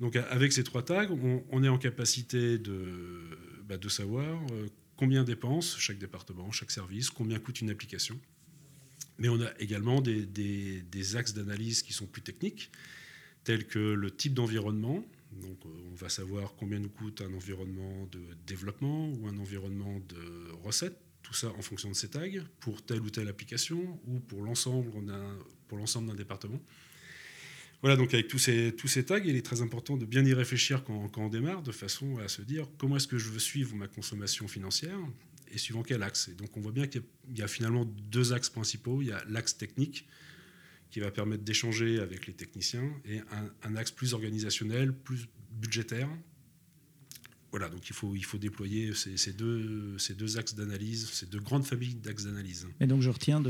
Donc 0.00 0.16
avec 0.16 0.52
ces 0.52 0.64
trois 0.64 0.84
tags, 0.84 1.08
on, 1.50 1.62
est 1.62 1.68
en 1.68 1.78
capacité 1.78 2.58
de, 2.58 3.20
bah, 3.68 3.76
de 3.76 3.88
savoir 3.88 4.42
combien 4.96 5.22
dépense 5.22 5.76
chaque 5.78 5.98
département, 5.98 6.50
chaque 6.50 6.72
service, 6.72 7.08
combien 7.08 7.38
coûte 7.38 7.60
une 7.60 7.70
application. 7.70 8.18
Mais 9.18 9.28
on 9.28 9.40
a 9.40 9.50
également 9.60 10.00
des, 10.00 10.26
des 10.26 11.16
axes 11.16 11.34
d'analyse 11.34 11.82
qui 11.82 11.92
sont 11.92 12.06
plus 12.06 12.22
techniques, 12.22 12.72
tels 13.44 13.66
que 13.66 13.78
le 13.78 14.10
type 14.10 14.34
d'environnement, 14.34 15.04
donc 15.40 15.58
euh, 15.64 15.68
on 15.90 15.94
va 15.94 16.08
savoir 16.08 16.54
combien 16.56 16.78
nous 16.78 16.88
coûte 16.88 17.22
un 17.22 17.32
environnement 17.34 18.06
de 18.10 18.20
développement 18.46 19.10
ou 19.10 19.26
un 19.28 19.38
environnement 19.38 20.00
de 20.08 20.52
recette, 20.62 20.98
tout 21.22 21.34
ça 21.34 21.48
en 21.58 21.62
fonction 21.62 21.88
de 21.88 21.94
ces 21.94 22.08
tags, 22.08 22.28
pour 22.60 22.82
telle 22.82 23.00
ou 23.00 23.10
telle 23.10 23.28
application 23.28 24.00
ou 24.06 24.20
pour 24.20 24.42
l'ensemble 24.42 24.90
d'un 25.06 26.14
département. 26.14 26.60
Voilà, 27.80 27.96
donc 27.96 28.14
avec 28.14 28.28
tous 28.28 28.38
ces, 28.38 28.74
tous 28.76 28.86
ces 28.86 29.04
tags, 29.04 29.18
il 29.18 29.34
est 29.34 29.44
très 29.44 29.60
important 29.60 29.96
de 29.96 30.04
bien 30.04 30.24
y 30.24 30.32
réfléchir 30.34 30.84
quand, 30.84 31.08
quand 31.08 31.22
on 31.22 31.28
démarre, 31.28 31.62
de 31.62 31.72
façon 31.72 32.18
à 32.18 32.28
se 32.28 32.40
dire 32.42 32.68
comment 32.78 32.96
est-ce 32.96 33.08
que 33.08 33.18
je 33.18 33.28
veux 33.28 33.40
suivre 33.40 33.74
ma 33.74 33.88
consommation 33.88 34.46
financière 34.46 34.98
et 35.52 35.58
suivant 35.58 35.82
quel 35.82 36.02
axe. 36.02 36.28
Et 36.28 36.34
donc 36.34 36.56
on 36.56 36.60
voit 36.60 36.72
bien 36.72 36.86
qu'il 36.86 37.02
y, 37.34 37.42
a 37.42 37.48
finalement 37.48 37.84
deux 37.84 38.32
axes 38.32 38.50
principaux. 38.50 39.02
Il 39.02 39.08
y 39.08 39.12
a 39.12 39.22
l'axe 39.28 39.56
technique, 39.56 40.06
qui 40.92 41.00
va 41.00 41.10
permettre 41.10 41.42
d'échanger 41.42 41.98
avec 41.98 42.26
les 42.26 42.34
techniciens, 42.34 42.88
et 43.06 43.20
un, 43.64 43.76
axe 43.76 43.90
plus 43.90 44.12
organisationnel, 44.12 44.92
plus 44.92 45.26
budgétaire. 45.50 46.08
Voilà, 47.50 47.68
donc 47.68 47.88
il 47.88 47.94
faut, 47.94 48.14
il 48.14 48.24
faut 48.24 48.38
déployer 48.38 48.92
ces, 48.94 49.32
deux, 49.32 49.98
ces 49.98 50.14
deux 50.14 50.38
axes 50.38 50.54
d'analyse, 50.54 51.08
ces 51.10 51.26
deux 51.26 51.40
grandes 51.40 51.64
familles 51.64 51.94
d'axes 51.94 52.24
d'analyse. 52.24 52.68
Et 52.80 52.86
donc 52.86 53.00
je 53.00 53.10
retiens 53.10 53.42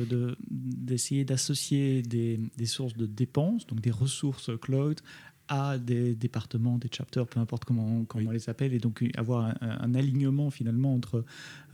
d'essayer 0.51 1.25
de, 1.25 1.29
d'associer 1.29 2.03
des, 2.03 2.41
des, 2.57 2.67
sources 2.67 2.95
de 2.95 3.07
dépenses, 3.07 3.67
donc 3.67 3.81
des 3.81 3.93
ressources 3.93 4.51
cloud, 4.61 5.01
à 5.49 5.79
des 5.79 6.15
départements, 6.15 6.79
des 6.79 6.89
chapters, 6.91 7.27
peu 7.27 7.41
importe 7.41 7.65
comment, 7.65 8.05
comment 8.05 8.31
on 8.31 8.33
les 8.33 8.49
appelle, 8.49 8.73
et 8.73 8.79
donc 8.79 9.05
avoir 9.17 9.55
un, 9.61 9.95
alignement 9.95 10.51
finalement 10.51 10.95
entre 10.95 11.17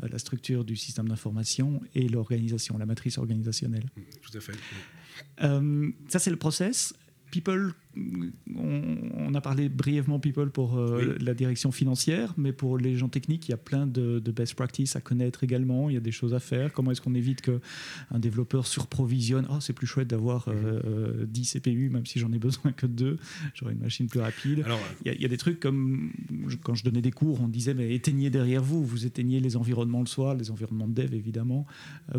euh, 0.03 0.09
la 0.09 0.19
structure 0.19 0.65
du 0.65 0.77
système 0.77 1.09
d'information 1.09 1.81
et 1.95 2.09
l'organisation, 2.09 2.79
la 2.79 2.87
matrice 2.87 3.19
organisationnelle. 3.19 3.87
Tout 4.23 4.37
à 4.37 4.41
fait. 4.41 4.55
Ça, 6.09 6.19
c'est 6.19 6.31
le 6.31 6.37
process. 6.37 6.95
People 7.31 7.75
on, 7.97 9.35
a 9.35 9.41
parlé 9.41 9.69
brièvement 9.69 10.19
people 10.19 10.51
pour 10.51 10.79
euh, 10.79 11.17
la 11.21 11.35
direction 11.35 11.73
financière, 11.73 12.35
mais 12.37 12.53
pour 12.53 12.79
les 12.79 12.97
gens 12.97 13.09
techniques, 13.09 13.49
il 13.49 13.53
y 13.53 13.55
a 13.55 13.59
plein 13.59 13.87
de, 13.87 14.21
best 14.31 14.55
practices 14.55 14.97
à 14.97 15.01
connaître 15.01 15.45
également. 15.45 15.91
Il 15.91 15.95
y 15.95 15.97
a 15.97 16.01
des 16.01 16.13
choses 16.13 16.35
à 16.35 16.41
faire. 16.41 16.73
Comment 16.73 16.93
est-ce 16.93 17.01
qu'on 17.01 17.15
évite 17.15 17.43
qu'un 17.43 18.19
développeur 18.19 18.67
surprovisionne? 18.67 19.47
Oh, 19.51 19.61
c'est 19.61 19.73
plus 19.73 19.87
chouette 19.87 20.09
d'avoir 20.09 20.47
10 20.47 20.55
euh, 20.55 20.81
euh, 20.85 21.27
CPU, 21.61 21.91
même 21.91 22.07
si 22.07 22.19
j'en 22.19 22.33
ai 22.33 22.39
besoin 22.39 22.73
que 22.73 22.87
de 22.87 22.93
2. 22.93 23.19
J'aurai 23.55 23.73
une 23.73 23.81
machine 23.81 24.07
plus 24.07 24.21
rapide. 24.21 24.65
il, 25.05 25.21
y 25.21 25.25
a, 25.25 25.29
des 25.29 25.37
trucs 25.37 25.61
comme 25.61 26.13
quand 26.63 26.75
je 26.75 26.85
donnais 26.85 27.03
des 27.03 27.11
cours, 27.11 27.41
on 27.41 27.49
disait 27.49 27.75
mais 27.75 27.95
éteignez 27.95 28.31
derrière 28.31 28.63
vous, 28.63 28.85
vous 28.85 29.07
éteignez 29.07 29.41
les 29.41 29.57
environnements 29.57 30.01
le 30.01 30.07
soir, 30.07 30.35
les 30.35 30.51
environnements 30.51 30.89
de 30.89 30.95
dev 30.95 31.15
évidemment. 31.15 31.67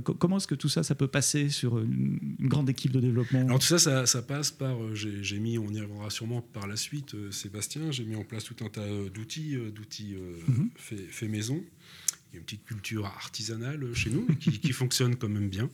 comment 0.04 0.38
est-ce 0.38 0.48
que 0.48 0.56
tout 0.56 0.70
ça, 0.70 0.84
ça 0.84 0.96
peut 0.96 1.08
passer 1.08 1.50
sur 1.50 1.80
une, 1.80 2.20
grande 2.42 2.70
équipe 2.70 2.92
de 2.92 3.00
développement? 3.00 3.42
Alors 3.42 3.60
tout 3.60 3.68
ça, 3.68 3.78
ça, 3.78 4.06
ça 4.06 4.22
passe 4.22 4.52
par. 4.52 4.76
j'ai 4.96 5.40
mis, 5.40 5.59
on 5.60 5.74
y 5.74 5.82
reviendra 5.82 6.10
sûrement 6.10 6.42
par 6.42 6.68
la 6.68 6.76
suite, 6.76 7.16
euh, 7.16 7.32
Sébastien, 7.32 7.92
j'ai 7.92 8.04
mis 8.04 8.16
en 8.16 8.24
place 8.24 8.44
tout 8.44 8.56
un 8.64 8.70
tas 8.70 8.82
euh, 8.82 9.10
d'outils, 9.10 9.56
euh, 9.56 9.72
d'outils 9.72 10.16
mhm. 10.48 10.70
fait, 10.76 11.28
maison. 11.28 11.64
Il 12.32 12.36
y 12.36 12.38
a 12.38 12.40
une 12.40 12.46
petite 12.46 12.66
culture 12.66 13.06
artisanale 13.06 13.94
chez 13.94 14.10
nous 14.10 14.26
qui, 14.36 14.72
fonctionne 14.74 15.16
quand 15.16 15.30
même 15.30 15.50
bien. 15.50 15.70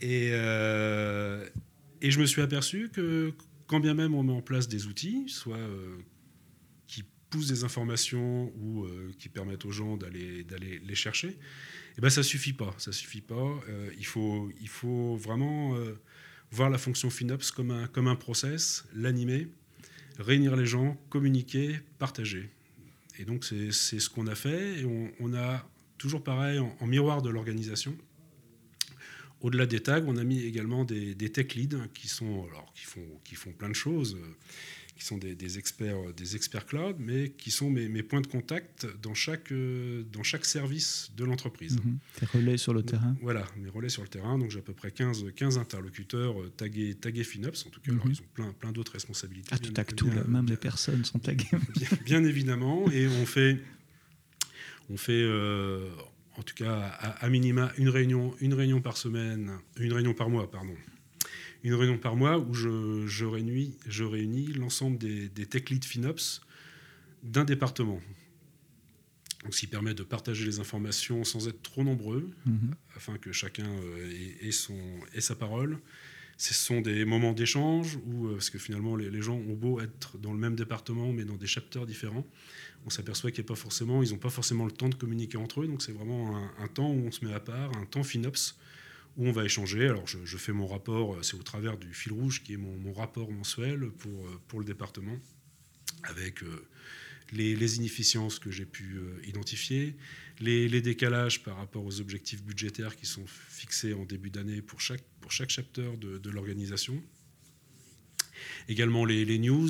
Et, 0.00 0.28
et 0.28 2.10
je 2.10 2.20
me 2.20 2.26
suis 2.26 2.42
aperçu 2.42 2.90
que 2.92 3.32
quand 3.66 3.80
bien 3.80 3.94
même 3.94 4.14
on 4.14 4.22
met 4.22 4.32
en 4.32 4.42
place 4.42 4.68
des 4.68 4.86
outils, 4.86 5.24
soit 5.28 5.58
qui 6.86 7.02
poussent 7.28 7.48
des 7.48 7.64
informations 7.64 8.52
ou 8.56 8.86
qui 9.18 9.28
permettent 9.28 9.64
aux 9.64 9.72
gens 9.72 9.96
d'aller 9.96 10.44
les 10.84 10.94
chercher, 10.94 11.28
et 11.28 11.38
eh 11.98 12.00
ben 12.00 12.10
ça 12.10 12.22
suffit 12.22 12.52
pas. 12.52 12.72
Ça 12.78 12.92
suffit 12.92 13.20
pas. 13.20 13.60
il 13.98 14.06
faut 14.06 14.52
il 14.60 14.68
faut 14.68 15.16
vraiment 15.16 15.76
voir 16.54 16.70
la 16.70 16.78
fonction 16.78 17.10
FinOps 17.10 17.50
comme 17.50 17.72
un, 17.72 17.86
comme 17.88 18.06
un 18.06 18.14
process, 18.14 18.84
l'animer, 18.94 19.48
réunir 20.18 20.54
les 20.54 20.66
gens, 20.66 20.96
communiquer, 21.10 21.80
partager. 21.98 22.48
Et 23.18 23.24
donc 23.24 23.44
c'est 23.44 23.72
ce 23.72 24.08
qu'on 24.08 24.28
a 24.28 24.34
fait. 24.34 24.80
Et 24.80 25.12
on, 25.20 25.34
a 25.34 25.68
toujours 25.98 26.22
pareil, 26.22 26.58
en, 26.58 26.86
miroir 26.86 27.22
de 27.22 27.28
l'organisation, 27.28 27.96
au-delà 29.40 29.66
des 29.66 29.80
tags, 29.80 30.04
on 30.06 30.16
a 30.16 30.24
mis 30.24 30.42
également 30.42 30.84
des, 30.84 31.14
des 31.14 31.30
tech 31.30 31.54
leads 31.54 31.88
qui, 31.92 32.08
sont, 32.08 32.46
alors, 32.48 32.72
qui, 32.74 32.84
font, 32.84 33.20
qui 33.24 33.34
font 33.34 33.52
plein 33.52 33.68
de 33.68 33.74
choses 33.74 34.16
qui 34.96 35.04
sont 35.04 35.18
des, 35.18 35.58
experts, 35.58 35.96
euh, 35.96 36.12
des 36.12 36.36
experts 36.36 36.66
cloud, 36.66 36.96
mais 36.98 37.30
qui 37.30 37.50
sont 37.50 37.70
mes, 37.70 37.88
mes 37.88 38.02
points 38.02 38.20
de 38.20 38.26
contact 38.26 38.86
dans 39.02 39.14
chaque, 39.14 39.50
euh, 39.50 40.04
dans 40.12 40.22
chaque 40.22 40.44
service 40.44 41.10
de 41.16 41.24
l'entreprise. 41.24 41.78
Mhm. 41.78 41.98
Tes 42.18 42.26
relais 42.26 42.56
sur 42.56 42.72
le 42.72 42.82
terrain 42.82 43.16
Voilà, 43.20 43.44
mes 43.56 43.68
relais 43.68 43.88
sur 43.88 44.02
le 44.02 44.08
terrain. 44.08 44.38
Donc 44.38 44.50
j'ai 44.50 44.60
à 44.60 44.62
peu 44.62 44.72
près 44.72 44.92
15, 44.92 45.26
15 45.34 45.58
interlocuteurs 45.58 46.40
euh, 46.40 46.52
tagués, 46.56 46.94
tagués 46.94 47.24
FinOps. 47.24 47.66
En 47.66 47.70
tout 47.70 47.80
cas, 47.80 47.92
alors, 47.92 48.06
mhm. 48.06 48.12
ils 48.12 48.20
ont 48.20 48.26
plein, 48.34 48.52
plein 48.52 48.72
d'autres 48.72 48.92
responsabilités. 48.92 49.50
Ah, 49.52 49.58
tu 49.58 49.72
tagues 49.72 49.94
tout, 49.94 50.10
même 50.28 50.46
les 50.46 50.56
personnes 50.56 51.04
sont 51.04 51.18
taguées. 51.18 51.48
Bien, 52.04 52.24
évidemment. 52.24 52.90
Et 52.92 53.08
on 53.08 53.26
fait, 53.26 53.58
on 54.90 54.96
fait 54.96 55.24
en 56.36 56.42
tout 56.42 56.54
cas, 56.54 56.74
à, 56.74 57.24
à, 57.24 57.28
minima, 57.28 57.72
une 57.78 57.88
réunion, 57.88 58.34
une 58.40 58.54
réunion 58.54 58.80
par 58.80 58.96
semaine, 58.96 59.52
une 59.78 59.92
réunion 59.92 60.14
par 60.14 60.30
mois, 60.30 60.50
pardon 60.50 60.74
une 61.64 61.74
réunion 61.74 61.98
par 61.98 62.14
mois 62.14 62.38
où 62.38 62.52
je, 62.52 63.06
je 63.06 63.24
réunis, 63.24 63.76
je 63.88 64.04
réunis 64.04 64.52
l'ensemble 64.52 64.98
des, 64.98 65.28
des, 65.30 65.46
tech 65.46 65.70
leads 65.70 65.86
FinOps 65.86 66.42
d'un 67.22 67.44
département. 67.44 68.00
Donc, 69.42 69.54
ce 69.54 69.60
qui 69.60 69.66
permet 69.66 69.94
de 69.94 70.02
partager 70.02 70.44
les 70.44 70.60
informations 70.60 71.24
sans 71.24 71.48
être 71.48 71.62
trop 71.62 71.82
nombreux, 71.82 72.30
mhm. 72.46 72.74
afin 72.96 73.16
que 73.18 73.32
chacun 73.32 73.66
euh, 73.66 74.36
ait, 74.42 74.52
son, 74.52 74.78
ait, 75.14 75.20
sa 75.20 75.34
parole. 75.34 75.78
Ce 76.36 76.52
sont 76.52 76.80
des 76.80 77.04
moments 77.04 77.32
d'échange 77.32 77.98
où, 78.06 78.26
euh, 78.26 78.32
parce 78.34 78.50
que 78.50 78.58
finalement, 78.58 78.96
les, 78.96 79.22
gens 79.22 79.36
ont 79.36 79.54
beau 79.54 79.80
être 79.80 80.18
dans 80.18 80.32
le 80.32 80.38
même 80.38 80.56
département, 80.56 81.12
mais 81.12 81.24
dans 81.24 81.36
des 81.36 81.46
chapters 81.46 81.86
différents, 81.86 82.26
on 82.84 82.90
s'aperçoit 82.90 83.30
qu'ils 83.30 83.42
n'ont 83.42 83.48
pas 83.48 83.54
forcément, 83.54 84.02
ils 84.02 84.18
pas 84.18 84.30
forcément 84.30 84.64
le 84.64 84.72
temps 84.72 84.88
de 84.88 84.94
communiquer 84.94 85.38
entre 85.38 85.62
eux. 85.62 85.66
Donc, 85.66 85.82
c'est 85.82 85.92
vraiment 85.92 86.36
un, 86.36 86.64
un, 86.64 86.68
temps 86.68 86.90
où 86.90 87.06
on 87.06 87.10
se 87.10 87.24
met 87.24 87.32
à 87.32 87.40
part, 87.40 87.74
un 87.76 87.86
temps 87.86 88.02
FinOps, 88.02 88.56
où 89.16 89.28
on 89.28 89.32
va 89.32 89.44
échanger. 89.44 89.86
Alors 89.88 90.06
je, 90.06 90.36
fais 90.36 90.52
mon 90.52 90.66
rapport, 90.66 91.14
euh, 91.14 91.22
c'est 91.22 91.36
au 91.36 91.42
travers 91.42 91.76
du 91.76 91.92
fil 91.92 92.12
rouge 92.12 92.42
qui 92.42 92.54
est 92.54 92.58
mon, 92.58 92.92
rapport 92.92 93.30
mensuel 93.30 93.90
pour, 93.90 94.26
euh, 94.26 94.40
pour 94.48 94.58
le 94.58 94.64
département, 94.64 95.16
avec 96.04 96.42
euh, 96.42 96.66
les, 97.32 97.76
inefficiences 97.76 98.38
que 98.38 98.50
j'ai 98.50 98.66
pu 98.66 98.98
identifier, 99.26 99.96
les, 100.40 100.80
décalages 100.80 101.42
par 101.42 101.56
rapport 101.56 101.84
aux 101.84 102.00
objectifs 102.00 102.42
budgétaires 102.42 102.96
qui 102.96 103.06
sont 103.06 103.24
fixés 103.26 103.94
en 103.94 104.04
début 104.04 104.30
d'année 104.30 104.62
pour 104.62 104.80
chaque, 104.80 105.02
pour 105.20 105.32
chaque 105.32 105.50
chapter 105.50 105.90
de, 105.98 106.30
l'organisation. 106.30 107.02
Également 108.68 109.04
les, 109.04 109.38
news, 109.38 109.68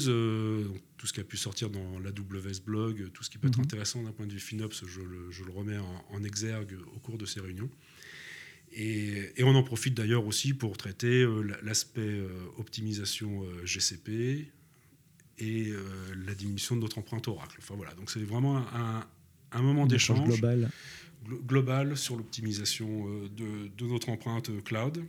tout 0.98 1.06
ce 1.06 1.12
qui 1.12 1.20
a 1.20 1.24
pu 1.24 1.36
sortir 1.36 1.70
dans 1.70 1.98
l'AWS 2.00 2.60
blog, 2.64 3.10
tout 3.12 3.22
ce 3.22 3.30
qui 3.30 3.38
peut 3.38 3.48
être 3.48 3.58
mhm. 3.58 3.64
intéressant 3.64 4.02
d'un 4.02 4.12
point 4.12 4.26
de 4.26 4.32
vue 4.32 4.40
FinOps, 4.40 4.84
je 4.86 5.00
le, 5.00 5.30
je 5.30 5.44
le 5.44 5.52
remets 5.52 5.78
en, 5.78 6.24
exergue 6.24 6.76
au 6.94 6.98
cours 6.98 7.18
de 7.18 7.24
ces 7.24 7.40
réunions. 7.40 7.70
Et, 8.76 9.44
on 9.44 9.54
en 9.54 9.62
profite 9.62 9.94
d'ailleurs 9.94 10.26
aussi 10.26 10.52
pour 10.52 10.76
traiter 10.76 11.22
euh, 11.22 11.42
l'aspect 11.62 12.00
euh, 12.00 12.28
optimisation 12.58 13.44
euh, 13.44 13.64
GCP 13.64 14.50
et 15.38 15.72
la 16.24 16.32
diminution 16.32 16.76
de 16.76 16.80
notre 16.80 16.98
empreinte 16.98 17.26
Oracle. 17.26 17.56
Enfin 17.60 17.74
voilà, 17.74 17.92
donc 17.94 18.08
c'est 18.08 18.22
vraiment 18.22 18.58
un, 18.58 19.04
un 19.50 19.62
moment 19.62 19.84
d'échange 19.84 20.22
global. 20.22 20.70
global 21.28 21.96
sur 21.96 22.16
l'optimisation 22.16 23.08
de, 23.36 23.66
de, 23.76 23.86
notre 23.86 24.10
empreinte 24.10 24.52
cloud 24.62 25.04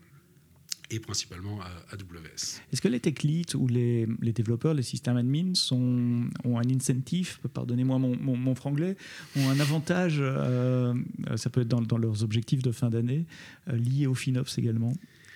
et 0.91 0.99
principalement 0.99 1.61
à 1.61 1.69
AWS. 1.91 2.61
Est-ce 2.71 2.81
que 2.81 2.87
les 2.87 2.99
tech 2.99 3.23
leads 3.23 3.55
ou 3.55 3.67
les, 3.67 4.07
les, 4.21 4.33
développeurs, 4.33 4.73
les 4.73 4.83
systèmes 4.83 5.17
admins 5.17 5.53
sont, 5.55 6.27
ont 6.43 6.59
un 6.59 6.69
incentive, 6.69 7.39
pardonnez-moi 7.53 7.97
mon, 7.97 8.15
mon, 8.17 8.55
franglais, 8.55 8.95
ont 9.35 9.49
un 9.49 9.59
avantage, 9.59 10.17
euh, 10.19 10.93
ça 11.35 11.49
peut 11.49 11.61
être 11.61 11.67
dans, 11.67 11.81
dans, 11.81 11.97
leurs 11.97 12.23
objectifs 12.23 12.61
de 12.61 12.71
fin 12.71 12.89
d'année, 12.89 13.25
euh, 13.67 13.75
lié 13.75 14.07
au 14.07 14.15
FinOps 14.15 14.57
également? 14.57 14.93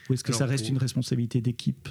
Ou 0.10 0.14
est-ce 0.14 0.24
que 0.24 0.34
ça 0.34 0.46
reste 0.46 0.70
une 0.70 0.78
responsabilité 0.78 1.42
d'équipe? 1.42 1.90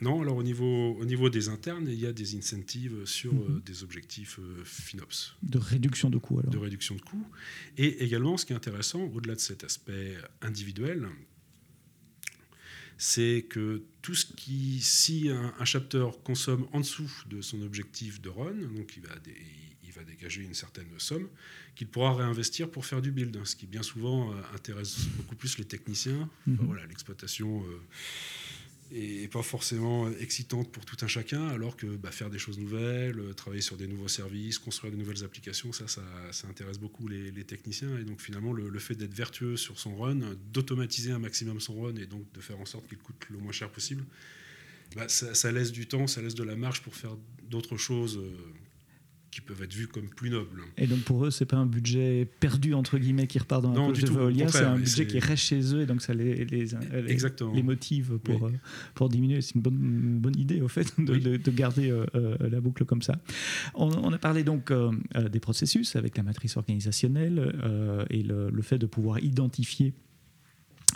Non, 0.00 0.20
alors 0.22 0.36
au 0.36 0.42
niveau, 0.42 0.96
au 0.98 1.04
niveau 1.04 1.30
des 1.30 1.48
internes, 1.48 1.86
il 1.88 1.98
y 1.98 2.06
a 2.06 2.12
des 2.12 2.36
incentives 2.36 3.06
sur 3.06 3.32
euh, 3.32 3.48
mhm. 3.48 3.62
des 3.64 3.82
objectifs 3.84 4.38
FinOps. 4.64 5.36
De 5.42 5.58
réduction 5.58 6.10
de 6.10 6.18
coûts 6.18 6.40
alors 6.40 6.52
De 6.52 6.58
réduction 6.58 6.96
de 6.96 7.00
coûts. 7.00 7.26
Et 7.78 8.04
également, 8.04 8.36
ce 8.36 8.44
qui 8.44 8.52
est 8.52 8.56
intéressant, 8.56 9.02
au-delà 9.14 9.34
de 9.34 9.40
cet 9.40 9.64
aspect 9.64 10.16
individuel, 10.42 11.08
c'est 12.98 13.46
que 13.48 13.82
tout 14.02 14.14
ce 14.14 14.26
qui, 14.26 14.80
si 14.80 15.28
un, 15.28 15.64
chapter 15.64 16.06
consomme 16.22 16.66
en 16.72 16.80
dessous 16.80 17.10
de 17.26 17.40
son 17.40 17.62
objectif 17.62 18.20
de 18.20 18.28
run, 18.28 18.54
donc 18.76 18.96
il 18.96 19.02
va, 19.02 19.14
il 19.82 19.92
va 19.92 20.04
dégager 20.04 20.42
une 20.42 20.54
certaine 20.54 20.86
somme, 20.98 21.28
qu'il 21.74 21.88
pourra 21.88 22.14
réinvestir 22.14 22.70
pour 22.70 22.86
faire 22.86 23.02
du 23.02 23.10
build, 23.10 23.38
ce 23.44 23.56
qui 23.56 23.66
bien 23.66 23.82
souvent 23.82 24.32
euh, 24.32 24.36
intéresse 24.54 25.06
beaucoup 25.16 25.36
plus 25.36 25.58
les 25.58 25.64
techniciens. 25.64 26.28
Mhm. 26.46 26.58
voilà, 26.62 26.86
l'exploitation. 26.86 27.62
Euh, 27.64 27.80
et 28.92 29.28
pas 29.28 29.42
forcément 29.42 30.10
excitante 30.10 30.70
pour 30.70 30.84
tout 30.84 30.96
un 31.02 31.08
chacun, 31.08 31.48
alors 31.48 31.76
que 31.76 31.86
bah, 31.86 32.10
faire 32.10 32.30
des 32.30 32.38
choses 32.38 32.58
nouvelles, 32.58 33.18
euh, 33.18 33.32
travailler 33.32 33.62
sur 33.62 33.76
des 33.76 33.86
nouveaux 33.86 34.08
services, 34.08 34.58
construire 34.58 34.92
de 34.92 34.98
nouvelles 34.98 35.24
applications, 35.24 35.72
ça, 35.72 35.88
ça, 35.88 36.02
intéresse 36.48 36.78
beaucoup 36.78 37.08
les, 37.08 37.32
techniciens. 37.44 37.98
Et 37.98 38.04
donc 38.04 38.20
finalement, 38.20 38.52
le, 38.52 38.78
fait 38.78 38.94
d'être 38.94 39.14
vertueux 39.14 39.56
sur 39.56 39.78
son 39.78 39.96
run, 39.96 40.36
d'automatiser 40.52 41.12
un 41.12 41.18
maximum 41.18 41.60
son 41.60 41.80
run 41.80 41.96
et 41.96 42.06
donc 42.06 42.30
de 42.32 42.40
faire 42.40 42.58
en 42.60 42.66
sorte 42.66 42.86
qu'il 42.86 42.98
coûte 42.98 43.26
le 43.30 43.38
moins 43.38 43.52
cher 43.52 43.70
possible, 43.70 44.04
bah, 44.94 45.08
ça, 45.08 45.34
ça, 45.34 45.50
laisse 45.50 45.72
du 45.72 45.86
temps, 45.86 46.06
ça 46.06 46.22
laisse 46.22 46.34
de 46.34 46.44
la 46.44 46.56
marge 46.56 46.82
pour 46.82 46.94
faire 46.94 47.16
d'autres 47.48 47.76
choses 47.76 48.18
euh, 48.18 48.36
qui 49.34 49.40
peuvent 49.40 49.62
être 49.62 49.74
vus 49.74 49.88
comme 49.88 50.08
plus 50.08 50.30
nobles. 50.30 50.62
Et 50.76 50.86
donc 50.86 51.00
pour 51.00 51.26
eux, 51.26 51.32
c'est 51.32 51.44
pas 51.44 51.56
un 51.56 51.66
budget 51.66 52.28
perdu 52.38 52.72
entre 52.72 52.98
guillemets 52.98 53.26
qui 53.26 53.40
repart 53.40 53.60
dans 53.62 53.72
la 53.72 53.88
poche 53.88 54.04
de 54.04 54.10
Veolia, 54.10 54.46
c'est 54.46 54.62
un 54.62 54.76
budget 54.76 55.08
qui 55.08 55.18
reste 55.18 55.42
chez 55.42 55.74
eux 55.74 55.80
et 55.80 55.86
donc 55.86 56.02
ça 56.02 56.14
les, 56.14 56.44
les, 56.44 56.66
les, 56.66 57.62
motive 57.64 58.18
pour, 58.22 58.46
euh, 58.46 58.52
pour 58.94 59.08
diminuer. 59.08 59.40
C'est 59.40 59.56
une 59.56 59.62
bonne, 59.62 60.18
bonne 60.20 60.38
idée 60.38 60.60
au 60.60 60.68
fait 60.68 60.86
de, 61.00 61.36
de, 61.36 61.50
garder 61.50 61.90
euh, 61.90 62.06
euh, 62.14 62.36
la 62.48 62.60
boucle 62.60 62.84
comme 62.84 63.02
ça. 63.02 63.18
On, 63.74 64.12
a 64.12 64.18
parlé 64.18 64.44
donc 64.44 64.72
des 64.72 65.40
processus 65.40 65.96
avec 65.96 66.16
la 66.16 66.22
matrice 66.22 66.56
organisationnelle 66.56 68.06
et 68.10 68.22
le, 68.22 68.50
le 68.50 68.62
fait 68.62 68.78
de 68.78 68.86
pouvoir 68.86 69.18
identifier 69.18 69.94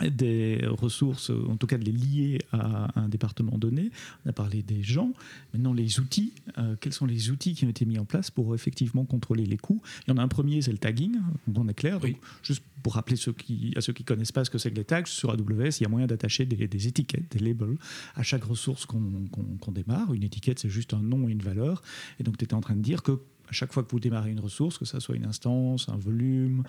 des 0.07 0.61
ressources, 0.67 1.29
en 1.29 1.57
tout 1.57 1.67
cas 1.67 1.77
de 1.77 1.83
les 1.83 1.91
lier 1.91 2.39
à 2.51 2.99
un 2.99 3.09
département 3.09 3.57
donné. 3.57 3.91
On 4.25 4.29
a 4.29 4.33
parlé 4.33 4.63
des 4.63 4.83
gens. 4.83 5.13
Maintenant, 5.53 5.73
les 5.73 5.99
outils. 5.99 6.33
Euh, 6.57 6.75
quels 6.79 6.93
sont 6.93 7.05
les 7.05 7.31
outils 7.31 7.53
qui 7.53 7.65
ont 7.65 7.69
été 7.69 7.85
mis 7.85 7.99
en 7.99 8.05
place 8.05 8.31
pour 8.31 8.55
effectivement 8.55 9.05
contrôler 9.05 9.45
les 9.45 9.57
coûts? 9.57 9.81
Il 10.07 10.11
y 10.11 10.13
en 10.13 10.17
a 10.17 10.23
un 10.23 10.27
premier, 10.27 10.61
c'est 10.61 10.71
le 10.71 10.77
tagging, 10.77 11.17
on 11.53 11.67
est 11.67 11.73
clair. 11.73 11.99
Donc, 11.99 12.15
juste 12.43 12.63
pour 12.83 12.93
rappeler 12.93 13.17
ceux 13.17 13.33
qui, 13.33 13.73
à 13.75 13.81
ceux 13.81 13.93
qui 13.93 14.03
ne 14.03 14.07
connaissent 14.07 14.31
pas 14.31 14.45
ce 14.45 14.49
que 14.49 14.57
c'est 14.57 14.71
que 14.71 14.75
les 14.75 14.85
tags, 14.85 15.05
sur 15.05 15.31
AWS, 15.31 15.79
il 15.79 15.83
y 15.83 15.85
a 15.85 15.89
moyen 15.89 16.07
d'attacher 16.07 16.45
des, 16.45 16.87
étiquettes, 16.87 17.31
des 17.31 17.39
labels 17.39 17.77
à 18.15 18.23
chaque 18.23 18.43
ressource 18.43 18.85
qu'on 18.85 19.71
démarre. 19.71 20.13
Une 20.13 20.23
étiquette, 20.23 20.59
c'est 20.59 20.69
juste 20.69 20.93
un 20.93 21.01
nom 21.01 21.27
et 21.27 21.31
une 21.31 21.41
valeur. 21.41 21.81
Et 22.19 22.23
donc, 22.23 22.37
tu 22.37 22.45
étais 22.45 22.53
en 22.53 22.61
train 22.61 22.75
de 22.75 22.81
dire 22.81 23.03
que 23.03 23.19
à 23.49 23.53
chaque 23.53 23.73
fois 23.73 23.83
que 23.83 23.91
vous 23.91 23.99
démarrez 23.99 24.31
une 24.31 24.39
ressource, 24.39 24.77
que 24.77 24.85
ce 24.85 24.99
soit 24.99 25.15
une 25.15 25.25
instance, 25.25 25.89
un 25.89 25.97
volume, 25.97 26.63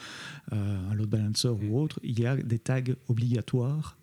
un 0.51 0.95
load 0.95 1.09
balancer 1.09 1.49
ou 1.49 1.59
mm. 1.59 1.75
autre, 1.75 2.01
il 2.03 2.19
y 2.19 2.27
a 2.27 2.37
des 2.37 2.59
tags 2.59 2.81
obligatoires 3.09 3.97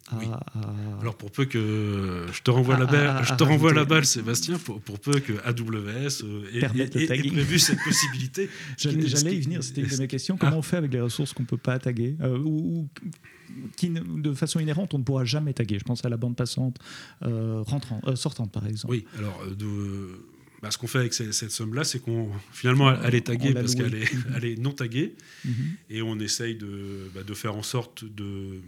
Alors 1.02 1.16
pour 1.18 1.32
peu 1.32 1.46
que 1.46 2.26
je 2.32 2.42
te 2.42 2.52
renvoie, 2.52 2.78
la, 2.78 2.86
balle, 2.86 3.24
je 3.28 3.34
te 3.34 3.44
renvoie 3.44 3.74
la 3.74 3.86
balle, 3.86 4.06
Sébastien, 4.06 4.58
pour, 4.58 5.00
peu 5.00 5.20
que 5.20 5.34
AWS 5.44 6.24
ait, 6.54 6.82
ait, 6.82 7.30
prévu 7.30 7.60
cette 7.60 7.84
possibilité. 7.84 8.50
J'allais 8.78 9.36
y 9.36 9.42
venir, 9.42 9.64
c'était 9.64 9.82
une 9.82 9.90
de 9.90 9.98
mes 10.00 10.08
questions. 10.08 10.38
Comment 10.38 10.58
on 10.58 10.62
fait 10.62 10.78
avec 10.78 10.94
les 10.94 11.02
ressources 11.02 11.34
qu'on 11.34 11.44
ne 11.44 11.48
peut 11.48 11.58
pas 11.58 11.80
taguer 11.80 12.16
ou, 12.46 12.88
qui, 13.76 13.90
de 13.90 14.34
façon 14.34 14.60
inhérente, 14.60 14.94
on 14.94 15.00
ne 15.00 15.04
pourra 15.04 15.26
jamais 15.26 15.54
taguer 15.54 15.80
Je 15.80 15.84
pense 15.84 16.04
à 16.06 16.10
la 16.10 16.18
bande 16.18 16.36
passante 16.36 16.78
euh, 17.24 17.62
rentrant, 17.66 18.02
euh, 18.08 18.16
sortante, 18.16 18.52
par 18.52 18.66
exemple. 18.68 18.94
Oui, 18.94 19.06
alors 19.18 19.44
de 19.56 20.20
bah, 20.62 20.72
ce 20.72 20.78
qu'on 20.78 20.88
fait 20.88 21.00
avec 21.00 21.14
cette, 21.14 21.52
somme-là, 21.52 21.84
c'est 21.84 22.00
qu'on 22.00 22.32
finalement 22.52 22.92
elle 23.04 23.16
est 23.16 23.28
taguée 23.28 23.54
parce 23.54 23.76
qu'elle 23.76 23.96
est, 23.96 24.12
elle 24.36 24.46
est, 24.46 24.58
non 24.58 24.72
taguée, 24.72 25.16
mhm. 25.46 25.78
et 25.90 26.02
on 26.02 26.20
essaye 26.20 26.56
de, 26.56 27.10
bah, 27.14 27.24
de, 27.24 27.34
faire 27.34 27.56
en 27.56 27.64
sorte 27.64 28.04
de, 28.04 28.62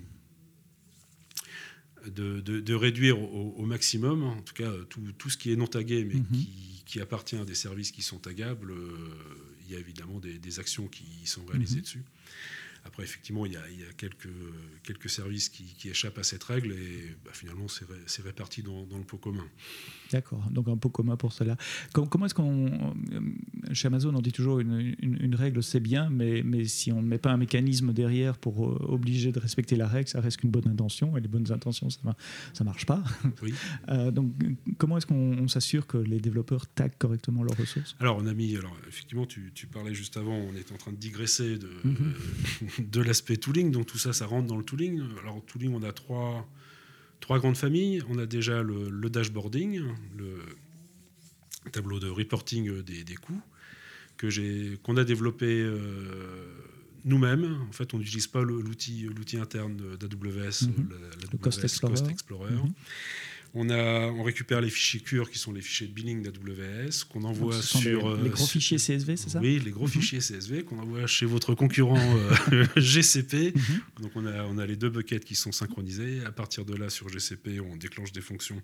de, 2.06 2.42
de 2.42 2.74
réduire 2.74 3.20
au, 3.20 3.66
maximum, 3.66 4.24
en 4.24 4.42
tout 4.42 4.54
cas 4.54 4.72
tout, 4.90 5.02
tout, 5.18 5.30
ce 5.30 5.38
qui 5.38 5.52
est 5.52 5.56
non 5.56 5.68
tagué, 5.68 6.06
mais 6.06 6.16
mhm. 6.16 6.26
qui, 6.32 6.84
qui, 6.86 7.02
appartient 7.02 7.38
à 7.38 7.46
des 7.46 7.56
services 7.56 7.92
qui 7.92 8.02
sont 8.02 8.20
tagables. 8.20 8.72
Euh, 8.72 8.98
il 9.68 9.74
y 9.74 9.76
a 9.76 9.80
évidemment 9.80 10.20
des, 10.20 10.40
des 10.40 10.60
actions 10.60 10.88
qui 10.88 11.06
sont 11.26 11.46
réalisées 11.46 11.78
mhm. 11.78 11.82
dessus. 11.82 12.04
Après, 12.86 13.04
effectivement, 13.04 13.46
il 13.46 13.54
y 13.54 13.58
a, 13.58 13.64
quelques, 13.98 14.30
quelques 14.84 15.10
services 15.10 15.50
qui, 15.50 15.90
échappent 15.90 16.18
à 16.18 16.24
cette 16.24 16.44
règle 16.44 16.72
et 16.72 17.16
bah, 17.26 17.32
finalement, 17.34 17.68
c'est 17.68 18.22
réparti 18.22 18.64
dans, 18.64 18.86
le 18.98 19.04
pot 19.04 19.18
commun. 19.18 19.48
D'accord, 20.12 20.44
donc 20.52 20.68
un 20.68 20.78
pot 20.78 20.90
commun 20.90 21.16
pour 21.18 21.34
cela. 21.34 21.56
Comment, 21.94 22.26
est-ce 22.26 22.34
qu'on. 22.34 22.68
Euh, 22.68 23.20
chez 23.74 23.88
Amazon, 23.88 24.14
on 24.16 24.22
dit 24.22 24.32
toujours 24.32 24.60
une, 24.60 24.96
une, 25.02 25.36
règle, 25.36 25.62
c'est 25.62 25.80
bien, 25.80 26.10
mais, 26.10 26.42
mais 26.44 26.66
si 26.66 26.92
on 26.92 27.02
ne 27.02 27.08
met 27.08 27.18
pas 27.18 27.32
un 27.32 27.38
mécanisme 27.38 27.94
derrière 27.94 28.38
pour 28.38 28.68
euh, 28.68 28.78
obliger 28.88 29.32
de 29.32 29.40
respecter 29.40 29.76
la 29.76 29.88
règle, 29.88 30.10
ça 30.10 30.22
reste 30.22 30.38
qu'une 30.38 30.52
bonne 30.52 30.68
intention, 30.68 31.18
et 31.18 31.22
les 31.22 31.28
bonnes 31.28 31.52
intentions, 31.52 31.90
ça 31.90 32.00
ne 32.60 32.66
marche 32.66 32.86
pas. 32.86 33.04
Oui. 33.42 33.54
Euh, 33.90 34.12
donc, 34.12 34.34
comment 34.78 34.98
est-ce 34.98 35.06
qu'on 35.06 35.48
s'assure 35.48 35.88
que 35.88 35.98
les 35.98 36.20
développeurs 36.20 36.68
taguent 36.68 36.98
correctement 36.98 37.44
leurs 37.44 37.58
ressources? 37.58 37.96
Alors, 38.00 38.18
on 38.18 38.28
a 38.28 38.34
mis. 38.34 38.56
Alors, 38.56 38.76
effectivement, 38.88 39.26
tu, 39.26 39.52
tu, 39.56 39.68
parlais 39.68 39.94
juste 39.94 40.18
avant, 40.18 40.36
on 40.36 40.54
est 40.56 40.72
en 40.72 40.78
train 40.78 40.92
de 40.92 40.98
digresser 40.98 41.58
de. 41.58 41.70
Mhm. 41.84 42.14
de 42.92 43.02
l'aspect 43.02 43.38
tooling. 43.38 43.72
Donc 43.72 43.86
tout 43.86 43.98
ça, 43.98 44.14
ça 44.14 44.26
rentre 44.26 44.48
dans 44.48 44.58
le 44.58 44.64
tooling. 44.64 45.02
Alors 45.22 45.44
tooling, 45.46 45.74
on 45.74 45.84
a 45.84 45.92
trois, 45.92 46.48
trois 47.20 47.40
grandes 47.40 47.58
familles. 47.58 48.02
On 48.10 48.18
a 48.18 48.26
déjà 48.26 48.64
le, 48.64 49.10
dashboarding, 49.10 49.82
le 50.18 50.40
tableau 51.72 52.00
de 52.00 52.10
reporting 52.10 52.82
des, 52.82 53.04
des 53.04 53.16
coûts 53.16 53.42
que 54.20 54.30
j'ai 54.30 54.78
qu'on 54.84 54.98
a 54.98 55.04
développé 55.04 55.48
euh, 55.48 55.80
nous-mêmes. 57.06 57.58
En 57.68 57.72
fait, 57.72 57.94
on 57.94 57.98
n'utilise 57.98 58.28
pas 58.28 58.44
l'outil 58.44 59.04
l'outil 59.04 59.38
interne 59.38 59.78
d'AWS, 59.98 60.68
mhm. 60.68 60.90
le 61.32 61.38
Cost 61.38 61.64
Explorer. 61.64 62.52
Mhm. 62.52 62.74
On, 63.54 63.70
a, 63.70 64.08
on 64.08 64.24
récupère 64.24 64.62
les 64.62 64.70
fichiers 64.70 65.00
CURE, 65.00 65.30
qui 65.30 65.40
sont 65.40 65.52
les 65.52 65.62
fichiers 65.62 65.88
de 65.88 65.94
billing 65.94 66.22
d'AWS, 66.22 67.06
qu'on 67.10 67.24
envoie 67.24 67.62
sur... 67.62 68.16
Les, 68.18 68.30
gros 68.30 68.46
fichiers 68.46 68.78
CSV, 68.78 69.18
c'est 69.18 69.30
ça? 69.30 69.40
Oui, 69.40 69.60
les 69.64 69.72
gros 69.72 69.86
mhm. 69.86 69.92
fichiers 69.92 70.20
CSV, 70.20 70.64
qu'on 70.64 70.80
envoie 70.80 71.08
chez 71.08 71.26
votre 71.26 71.56
concurrent 71.56 72.00
GCP. 72.76 73.54
Mhm. 73.56 73.82
Donc 74.04 74.12
on 74.16 74.26
a, 74.26 74.44
on 74.44 74.58
a 74.58 74.66
les 74.66 74.76
deux 74.76 74.90
buckets 74.90 75.26
qui 75.26 75.36
sont 75.36 75.52
synchronisés. 75.52 76.22
À 76.26 76.32
partir 76.32 76.66
de 76.66 76.76
là, 76.76 76.90
sur 76.90 77.10
GCP, 77.10 77.60
on 77.60 77.76
déclenche 77.76 78.12
des 78.12 78.22
fonctions 78.22 78.62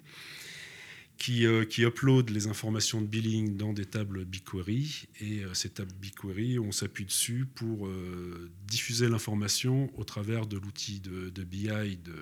qui, 1.17 1.45
euh, 1.45 1.65
qui 1.65 1.83
upload 1.83 2.29
les 2.29 2.47
informations 2.47 3.01
de 3.01 3.07
billing 3.07 3.57
dans 3.57 3.73
des 3.73 3.85
tables 3.85 4.25
BigQuery. 4.25 5.07
Et 5.21 5.43
euh, 5.43 5.53
ces 5.53 5.69
tables 5.69 5.93
BigQuery, 6.01 6.59
on 6.59 6.71
s'appuie 6.71 7.05
dessus 7.05 7.45
pour 7.55 7.87
euh, 7.87 8.51
diffuser 8.67 9.07
l'information 9.07 9.89
au 9.97 10.03
travers 10.03 10.45
de 10.45 10.57
l'outil 10.57 10.99
de, 10.99 11.29
de, 11.29 11.43
BI 11.43 11.97
de, 11.97 12.13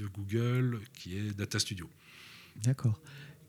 de 0.00 0.06
Google 0.06 0.80
qui 0.94 1.16
est 1.16 1.36
Data 1.36 1.58
Studio. 1.58 1.88
D'accord. 2.62 3.00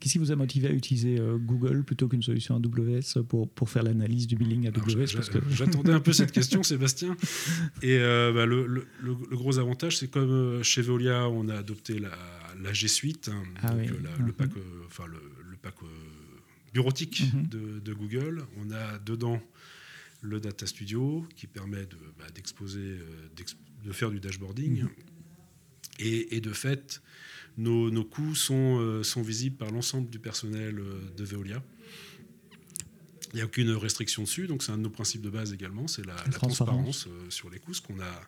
Qu'est-ce 0.01 0.13
qui 0.13 0.17
vous 0.17 0.31
a 0.31 0.35
motivé 0.35 0.67
à 0.67 0.71
utiliser 0.71 1.19
euh, 1.19 1.37
Google 1.37 1.83
plutôt 1.83 2.07
qu'une 2.07 2.23
solution 2.23 2.55
AWS 2.55 3.21
pour, 3.27 3.47
pour 3.47 3.69
faire 3.69 3.83
l'analyse 3.83 4.25
du 4.25 4.35
billing 4.35 4.67
AWS 4.67 5.21
J'attendais 5.51 5.93
un 5.93 5.99
peu 5.99 6.11
cette 6.11 6.31
question, 6.39 6.63
Sébastien. 6.63 7.15
Et 7.83 7.99
euh, 7.99 8.33
bah, 8.33 8.47
le, 8.47 8.65
le, 8.65 8.87
le, 8.99 9.13
gros 9.13 9.59
avantage, 9.59 9.99
c'est 9.99 10.07
comme 10.07 10.31
euh, 10.31 10.63
chez 10.63 10.81
Veolia, 10.81 11.29
on 11.29 11.49
a 11.49 11.55
adopté 11.55 11.99
la, 11.99 12.09
la 12.63 12.73
G 12.73 12.87
Suite, 12.87 13.29
hein, 13.31 13.43
ah 13.61 13.75
le 13.75 14.33
pack, 14.33 14.49
enfin, 14.87 15.05
le, 15.05 15.19
pack 15.61 15.75
bureautique 16.73 17.31
mhm. 17.31 17.47
de, 17.47 17.79
de, 17.79 17.93
Google. 17.93 18.43
On 18.57 18.71
a 18.71 18.97
dedans 18.97 19.39
le 20.21 20.39
Data 20.39 20.65
Studio 20.65 21.27
qui 21.35 21.45
permet 21.45 21.87
bah, 22.17 22.25
d'exposer, 22.33 22.97
de 23.85 23.91
faire 23.91 24.09
du 24.09 24.19
dashboarding. 24.19 24.81
Mhm. 24.81 24.89
Et, 26.03 26.41
de 26.41 26.51
fait, 26.51 27.01
nos, 27.57 28.03
coûts 28.03 28.35
sont, 28.35 28.79
euh, 28.79 29.03
sont, 29.03 29.21
visibles 29.21 29.55
par 29.55 29.71
l'ensemble 29.71 30.09
du 30.09 30.19
personnel 30.19 30.79
euh, 30.79 30.99
de 31.15 31.23
Veolia. 31.23 31.63
Il 33.33 33.35
n'y 33.35 33.41
a 33.41 33.45
aucune 33.45 33.69
restriction 33.71 34.23
dessus, 34.23 34.47
donc 34.47 34.63
c'est 34.63 34.71
un 34.71 34.77
de 34.77 34.83
nos 34.83 34.89
principes 34.89 35.21
de 35.21 35.29
base 35.29 35.53
également, 35.53 35.87
c'est 35.87 36.05
la, 36.05 36.15
transparence, 36.15 37.07
euh, 37.07 37.29
sur 37.29 37.49
les 37.49 37.59
coûts, 37.59 37.73
ce 37.73 37.81
qu'on 37.81 37.99
a, 37.99 38.21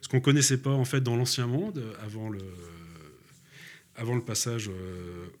ce 0.00 0.08
qu'on 0.08 0.20
connaissait 0.20 0.58
pas 0.58 0.70
en 0.70 0.84
fait 0.84 1.00
dans 1.00 1.16
l'ancien 1.16 1.46
monde 1.46 1.82
avant 2.00 2.28
le, 2.28 2.40
avant 3.96 4.14
le 4.14 4.22
passage 4.22 4.70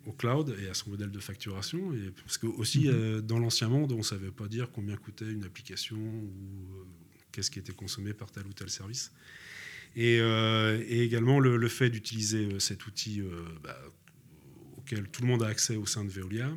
au 0.06 0.12
cloud 0.12 0.56
et 0.64 0.68
à 0.68 0.74
son 0.74 0.90
modèle 0.90 1.12
de 1.12 1.20
facturation. 1.20 1.92
Et 1.92 2.10
parce 2.24 2.38
que 2.38 2.46
aussi 2.46 2.88
mm-hmm. 2.88 3.20
dans 3.20 3.38
l'ancien 3.38 3.68
monde, 3.68 3.92
on 3.92 4.02
savait 4.02 4.32
pas 4.32 4.48
dire 4.48 4.70
combien 4.72 4.96
coûtait 4.96 5.30
une 5.30 5.44
application 5.44 5.96
ou 5.96 6.86
qu'est-ce 7.30 7.50
qui 7.50 7.58
était 7.58 7.72
consommé 7.72 8.14
par 8.14 8.30
tel 8.32 8.46
ou 8.46 8.52
tel 8.52 8.70
service. 8.70 9.12
Euh, 9.96 10.82
et, 10.88 11.02
également 11.02 11.40
le, 11.40 11.68
fait 11.68 11.90
d'utiliser 11.90 12.46
euh, 12.46 12.58
cet 12.58 12.86
outil 12.86 13.20
euh, 13.20 13.30
bah, 13.62 13.76
auquel 14.76 15.08
tout 15.08 15.22
le 15.22 15.28
monde 15.28 15.42
a 15.42 15.46
accès 15.46 15.76
au 15.76 15.86
sein 15.86 16.04
de 16.04 16.10
Veolia, 16.10 16.50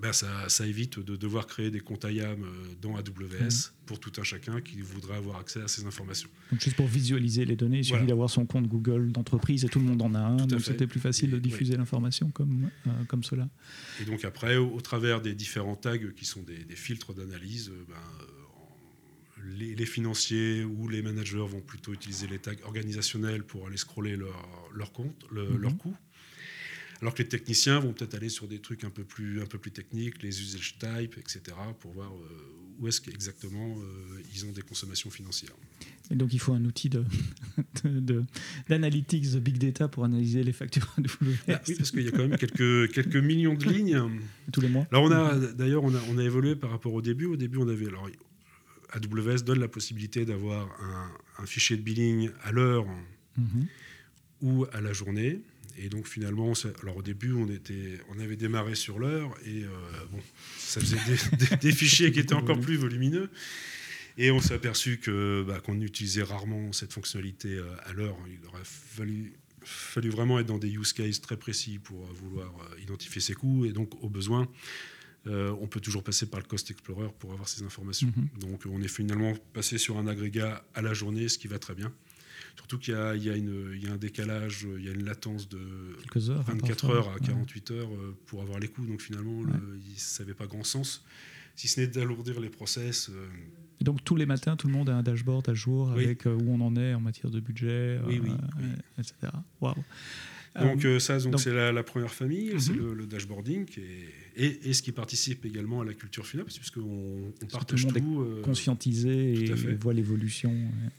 bah, 0.00 0.12
ça, 0.12 0.66
évite 0.66 1.00
de 1.00 1.16
devoir 1.16 1.48
créer 1.48 1.72
des 1.72 1.80
comptes 1.80 2.04
IAM 2.04 2.44
dans 2.80 2.94
AWS 2.94 3.00
mhm. 3.00 3.50
pour 3.86 3.98
tout 3.98 4.12
un 4.18 4.22
chacun 4.22 4.60
qui 4.60 4.80
voudrait 4.80 5.16
avoir 5.16 5.40
accès 5.40 5.60
à 5.60 5.66
ces 5.66 5.86
informations. 5.86 6.28
Donc 6.52 6.60
juste 6.60 6.76
pour 6.76 6.86
visualiser 6.86 7.44
les 7.44 7.56
données, 7.56 7.78
il 7.78 7.84
suffit 7.84 8.06
d'avoir 8.06 8.30
son 8.30 8.46
compte 8.46 8.68
Google 8.68 9.10
d'entreprise 9.10 9.64
et 9.64 9.68
tout 9.68 9.80
le 9.80 9.86
monde 9.86 10.02
en 10.02 10.14
a 10.14 10.20
un, 10.20 10.46
donc 10.46 10.60
c'était 10.60 10.86
plus 10.86 11.00
facile 11.00 11.32
de 11.32 11.38
diffuser 11.38 11.76
l'information 11.76 12.30
comme, 12.30 12.70
comme 13.08 13.24
cela. 13.24 13.48
Et 14.00 14.04
donc 14.04 14.24
après, 14.24 14.56
au, 14.56 14.80
travers 14.80 15.20
des 15.20 15.34
différents 15.34 15.76
tags 15.76 15.98
qui 15.98 16.24
sont 16.24 16.42
des, 16.42 16.76
filtres 16.76 17.12
d'analyse, 17.12 17.72
ben, 17.88 17.96
les, 19.56 19.86
financiers 19.86 20.64
ou 20.64 20.88
les 20.88 21.02
managers 21.02 21.46
vont 21.46 21.60
plutôt 21.60 21.92
utiliser 21.92 22.26
les 22.26 22.38
tags 22.38 22.52
organisationnels 22.64 23.44
pour 23.44 23.66
aller 23.66 23.76
scroller 23.76 24.16
leur, 24.16 24.70
leur 24.74 24.92
compte, 24.92 25.24
le, 25.30 25.48
mhm. 25.48 25.56
leur 25.58 25.76
coût. 25.76 25.94
Alors 27.00 27.14
que 27.14 27.22
les 27.22 27.28
techniciens 27.28 27.78
vont 27.78 27.92
peut-être 27.92 28.14
aller 28.14 28.28
sur 28.28 28.48
des 28.48 28.58
trucs 28.58 28.82
un 28.82 28.90
peu 28.90 29.04
plus, 29.04 29.40
un 29.40 29.46
peu 29.46 29.58
plus 29.58 29.70
techniques, 29.70 30.20
les 30.22 30.40
usage 30.40 30.78
types, 30.78 31.16
etc., 31.16 31.56
pour 31.78 31.92
voir 31.92 32.12
euh, 32.12 32.76
où 32.80 32.88
est-ce 32.88 33.00
qu'exactement 33.00 33.76
euh, 33.78 34.20
ils 34.34 34.46
ont 34.46 34.52
des 34.52 34.62
consommations 34.62 35.08
financières. 35.08 35.54
Et 36.10 36.16
donc 36.16 36.32
il 36.32 36.40
faut 36.40 36.54
un 36.54 36.64
outil 36.64 36.90
d'analytics 38.68 39.30
de, 39.30 39.34
de, 39.34 39.38
big 39.38 39.58
data 39.58 39.86
pour 39.86 40.04
analyser 40.04 40.42
les 40.42 40.52
factures 40.52 40.92
AWS. 40.98 41.36
Ah 41.48 41.60
oui, 41.68 41.74
parce 41.76 41.92
qu'il 41.92 42.02
y 42.02 42.08
a 42.08 42.10
quand 42.10 42.26
même 42.26 42.36
quelques, 42.36 42.92
quelques 42.92 43.16
millions 43.16 43.54
de 43.54 43.64
lignes. 43.64 44.20
Tous 44.52 44.60
les 44.60 44.68
mois. 44.68 44.88
Alors 44.90 45.04
on 45.04 45.12
a 45.12 45.36
d'ailleurs 45.52 45.84
on 45.84 45.94
a, 45.94 46.00
on 46.10 46.18
a 46.18 46.24
évolué 46.24 46.56
par 46.56 46.70
rapport 46.70 46.94
au 46.94 47.02
début. 47.02 47.26
Au 47.26 47.36
début 47.36 47.58
on 47.58 47.68
avait 47.68 47.86
alors 47.86 48.08
AWS 48.90 49.42
donne 49.44 49.60
la 49.60 49.68
possibilité 49.68 50.24
d'avoir 50.24 50.68
un, 51.38 51.46
fichier 51.46 51.76
de 51.76 51.82
billing 51.82 52.30
à 52.42 52.52
l'heure 52.52 52.86
mhm. 53.36 53.66
ou 54.42 54.66
à 54.72 54.80
la 54.80 54.92
journée. 54.92 55.40
Et 55.80 55.88
donc 55.88 56.08
finalement, 56.08 56.52
alors 56.82 56.96
au 56.96 57.02
début, 57.02 57.32
on, 57.32 57.48
était, 57.48 58.00
on 58.08 58.18
avait 58.18 58.36
démarré 58.36 58.74
sur 58.74 58.98
l'heure 58.98 59.32
et 59.46 59.62
euh, 59.62 59.68
bon, 60.10 60.18
ça 60.58 60.80
faisait 60.80 60.98
des, 61.60 61.72
fichiers 61.72 62.10
qui 62.10 62.18
étaient 62.18 62.34
encore 62.34 62.60
plus 62.60 62.76
volumineux. 62.76 63.30
Et 64.16 64.32
on 64.32 64.40
s'est 64.40 64.54
aperçu 64.54 64.98
que 64.98 65.44
bah, 65.46 65.60
qu'on 65.60 65.80
utilisait 65.80 66.24
rarement 66.24 66.72
cette 66.72 66.92
fonctionnalité 66.92 67.54
euh, 67.54 67.76
à 67.84 67.92
l'heure. 67.92 68.16
Il 68.26 68.44
aurait 68.48 68.64
fallu, 68.64 69.34
fallu 69.62 70.10
vraiment 70.10 70.40
être 70.40 70.46
dans 70.46 70.58
des 70.58 70.70
use 70.70 70.92
cases 70.92 71.20
très 71.20 71.36
précis 71.36 71.78
pour 71.78 72.04
vouloir 72.06 72.48
euh, 72.48 72.80
identifier 72.80 73.20
ses 73.20 73.34
coûts 73.34 73.64
et 73.64 73.72
donc 73.72 74.02
au 74.02 74.08
besoin 74.08 74.48
euh, 75.26 75.54
on 75.60 75.66
peut 75.66 75.80
toujours 75.80 76.02
passer 76.02 76.26
par 76.26 76.40
le 76.40 76.46
Cost 76.46 76.70
Explorer 76.70 77.08
pour 77.18 77.32
avoir 77.32 77.48
ces 77.48 77.62
informations. 77.62 78.12
Mhm. 78.16 78.40
Donc 78.40 78.62
on 78.70 78.80
est 78.80 78.88
finalement 78.88 79.34
passé 79.52 79.78
sur 79.78 79.98
un 79.98 80.06
agrégat 80.06 80.64
à 80.74 80.82
la 80.82 80.94
journée, 80.94 81.28
ce 81.28 81.38
qui 81.38 81.48
va 81.48 81.58
très 81.58 81.74
bien. 81.74 81.92
Surtout 82.56 82.78
qu'il 82.78 82.94
y, 82.94 83.88
a 83.88 83.92
un 83.92 83.96
décalage, 83.96 84.66
il 84.78 84.84
y 84.84 84.88
a 84.88 84.92
une 84.92 85.04
latence 85.04 85.48
de 85.48 85.60
24 86.12 86.90
heures 86.90 87.08
à 87.10 87.18
48 87.20 87.70
heures 87.70 87.92
euh, 87.92 88.16
pour 88.26 88.42
avoir 88.42 88.58
les 88.58 88.68
coûts. 88.68 88.84
Donc 88.84 89.00
finalement, 89.00 89.42
ça 89.96 90.22
n'avait 90.22 90.34
pas 90.34 90.46
grand 90.46 90.64
sens, 90.64 91.04
si 91.54 91.68
ce 91.68 91.80
n'est 91.80 91.86
d'alourdir 91.86 92.40
les 92.40 92.50
process. 92.50 93.10
Euh. 93.10 93.28
donc 93.80 94.02
tous 94.02 94.16
les 94.16 94.26
matins, 94.26 94.56
tout 94.56 94.66
le 94.66 94.72
monde 94.72 94.88
a 94.88 94.96
un 94.96 95.02
dashboard 95.02 95.48
à 95.48 95.54
jour 95.54 95.90
avec 95.92 96.26
où 96.26 96.44
on 96.48 96.60
en 96.60 96.74
est 96.76 96.94
en 96.94 97.00
matière 97.00 97.30
de 97.30 97.40
budget, 97.40 98.00
etc. 98.98 99.32
Waouh 99.60 99.76
Donc 100.56 100.84
euh, 100.84 100.98
ça, 100.98 101.18
donc, 101.18 101.40
c'est 101.40 101.52
la, 101.52 101.82
première 101.82 102.12
famille, 102.12 102.52
c'est 102.58 102.72
mhm. 102.72 102.92
le, 102.92 103.06
dashboarding 103.06 103.66
et, 104.36 104.68
et, 104.68 104.72
ce 104.72 104.82
qui 104.82 104.92
participe 104.92 105.44
également 105.44 105.80
à 105.80 105.84
la 105.84 105.94
culture 105.94 106.26
FinOps, 106.26 106.56
puisqu'on 106.56 107.32
on 107.42 107.46
partage 107.46 107.86
tout. 107.86 107.94
tout 107.94 108.20
euh, 108.20 108.42
conscientisé 108.42 109.34
et, 109.34 109.52
voit 109.74 109.94
l'évolution 109.94 110.54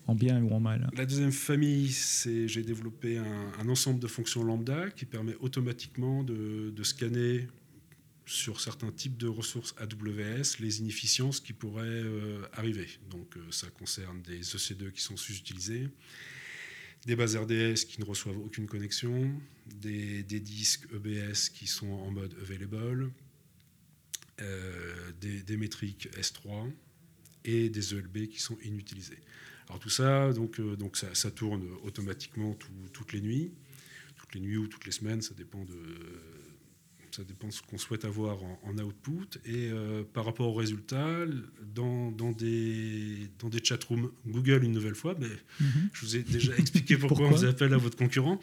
en 0.07 0.15
bien 0.15 0.41
ou 0.41 0.51
en 0.51 0.59
mal. 0.59 0.89
La 0.95 1.05
deuxième 1.05 1.31
famille, 1.31 1.89
c'est 1.89 2.47
j'ai 2.47 2.63
développé 2.63 3.17
un, 3.17 3.69
ensemble 3.69 3.99
de 3.99 4.07
fonctions 4.07 4.43
lambda 4.43 4.89
qui 4.91 5.05
permet 5.05 5.35
automatiquement 5.39 6.23
de, 6.23 6.71
de 6.75 6.83
scanner 6.83 7.47
sur 8.25 8.61
certains 8.61 8.91
types 8.91 9.17
de 9.17 9.27
ressources 9.27 9.73
AWS 9.79 10.59
les 10.59 10.79
inefficiences 10.79 11.39
qui 11.39 11.53
pourraient 11.53 11.83
euh, 11.85 12.41
arriver. 12.53 12.87
Donc 13.09 13.35
ça 13.49 13.67
concerne 13.67 14.21
des 14.21 14.41
EC2 14.41 14.91
qui 14.91 15.01
sont 15.01 15.17
sous-utilisés, 15.17 15.89
des 17.05 17.15
bases 17.15 17.35
RDS 17.35 17.85
qui 17.87 17.99
ne 17.99 18.05
reçoivent 18.05 18.37
aucune 18.37 18.67
connexion, 18.67 19.31
des, 19.65 20.23
disques 20.23 20.87
EBS 20.93 21.49
qui 21.53 21.67
sont 21.67 21.91
en 21.91 22.11
mode 22.11 22.35
available, 22.41 23.11
euh, 24.41 25.11
des, 25.21 25.57
métriques 25.57 26.09
S3 26.17 26.71
et 27.45 27.69
des 27.69 27.93
ELB 27.93 28.27
qui 28.27 28.39
sont 28.39 28.57
inutilisés. 28.63 29.19
Alors 29.67 29.79
tout 29.79 29.89
ça, 29.89 30.25
euh, 30.25 30.75
donc 30.75 30.97
ça, 30.97 31.31
tourne 31.31 31.65
automatiquement 31.83 32.57
toutes 32.91 33.13
les 33.13 33.21
nuits, 33.21 33.51
toutes 34.15 34.33
les 34.33 34.41
nuits 34.41 34.57
ou 34.57 34.67
toutes 34.67 34.85
les 34.85 34.91
semaines, 34.91 35.21
ça 35.21 35.33
dépend 35.35 35.63
de, 35.63 35.77
ça 37.11 37.23
dépend 37.23 37.47
de 37.47 37.53
ce 37.53 37.61
qu'on 37.61 37.77
souhaite 37.77 38.05
avoir 38.05 38.37
en, 38.43 38.77
output. 38.77 39.39
Et 39.45 39.69
euh, 39.69 40.03
par 40.03 40.25
rapport 40.25 40.47
aux 40.47 40.53
résultats, 40.53 41.25
dans, 41.73 42.11
dans 42.11 42.31
des, 42.31 43.29
dans 43.39 43.49
des 43.49 43.63
chatrooms 43.63 44.11
Google, 44.27 44.63
une 44.63 44.71
nouvelle 44.71 44.95
fois, 44.95 45.15
mais 45.19 45.27
mhm. 45.59 45.89
je 45.93 46.05
vous 46.05 46.15
ai 46.15 46.23
déjà 46.23 46.55
expliqué 46.57 46.97
pourquoi, 47.07 47.27
on 47.27 47.31
vous 47.31 47.45
appelle 47.45 47.73
à 47.73 47.77
votre 47.77 47.97
concurrent, 47.97 48.39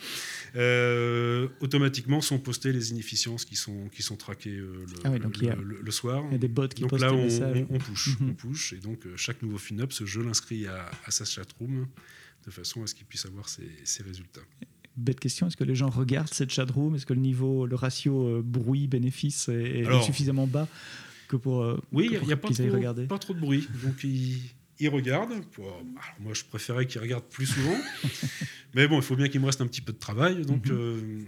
euh, 0.56 1.48
automatiquement 1.60 2.20
sont 2.20 2.38
postées 2.38 2.72
les 2.72 2.90
inefficiences 2.90 3.44
qui 3.44 3.56
sont, 3.56 3.88
qui 3.88 4.02
sont 4.02 4.16
traquées 4.16 4.56
euh, 4.56 4.84
le, 4.86 4.94
ah 5.04 5.18
donc 5.18 5.36
le, 5.38 5.90
soir. 5.90 6.24
Il 6.28 6.32
y 6.32 6.36
a 6.36 6.38
des 6.38 6.48
bots 6.48 6.68
qui 6.68 6.82
donc 6.82 6.90
postent 6.90 7.04
là, 7.04 7.12
on, 7.12 7.28
on, 7.28 7.66
on, 7.70 7.78
push, 7.78 8.18
mhm. 8.20 8.30
on 8.30 8.34
push. 8.34 8.72
Et 8.72 8.78
donc, 8.78 9.06
chaque 9.16 9.42
nouveau 9.42 9.58
FinOps, 9.58 10.04
je 10.04 10.20
l'inscris 10.20 10.66
à, 10.66 10.90
à 11.04 11.10
sa 11.10 11.24
chatroom 11.24 11.86
de 12.44 12.50
façon 12.50 12.82
à 12.82 12.86
ce 12.86 12.94
qu'il 12.94 13.06
puisse 13.06 13.26
avoir 13.26 13.48
ses, 13.48 13.68
ses 13.84 14.02
résultats 14.02 14.42
bête 14.96 15.20
question, 15.20 15.46
est-ce 15.46 15.56
que 15.56 15.64
les 15.64 15.74
gens 15.74 15.90
regardent 15.90 16.32
cette 16.32 16.50
chatroom? 16.50 16.94
Est-ce 16.94 17.06
que 17.06 17.12
le 17.12 17.20
niveau, 17.20 17.66
le 17.66 17.76
ratio 17.76 18.26
euh, 18.26 18.42
bruit-bénéfice 18.44 19.48
est, 19.48 19.84
suffisamment 20.02 20.46
bas 20.46 20.68
que 21.28 21.36
pour 21.36 21.62
euh, 21.62 21.80
Oui, 21.92 22.08
il 22.12 22.26
n'y 22.26 22.32
a 22.32 22.36
pas 22.36 22.48
trop, 22.48 23.06
pas 23.08 23.18
trop 23.18 23.34
de 23.34 23.40
bruit. 23.40 23.68
Donc 23.84 24.04
ils, 24.04 24.88
regardent. 24.88 25.34
moi, 26.20 26.32
je 26.32 26.44
préférais 26.44 26.86
qu'ils 26.86 27.00
regardent 27.00 27.28
plus 27.28 27.46
souvent. 27.46 27.76
Mais 28.74 28.86
bon, 28.88 28.96
il 28.96 29.02
faut 29.02 29.16
bien 29.16 29.28
qu'il 29.28 29.40
me 29.40 29.46
reste 29.46 29.60
un 29.60 29.66
petit 29.66 29.82
peu 29.82 29.92
de 29.92 29.98
travail. 29.98 30.42
Donc. 30.42 30.66
Mhm. 30.66 30.76
Euh, 30.76 31.20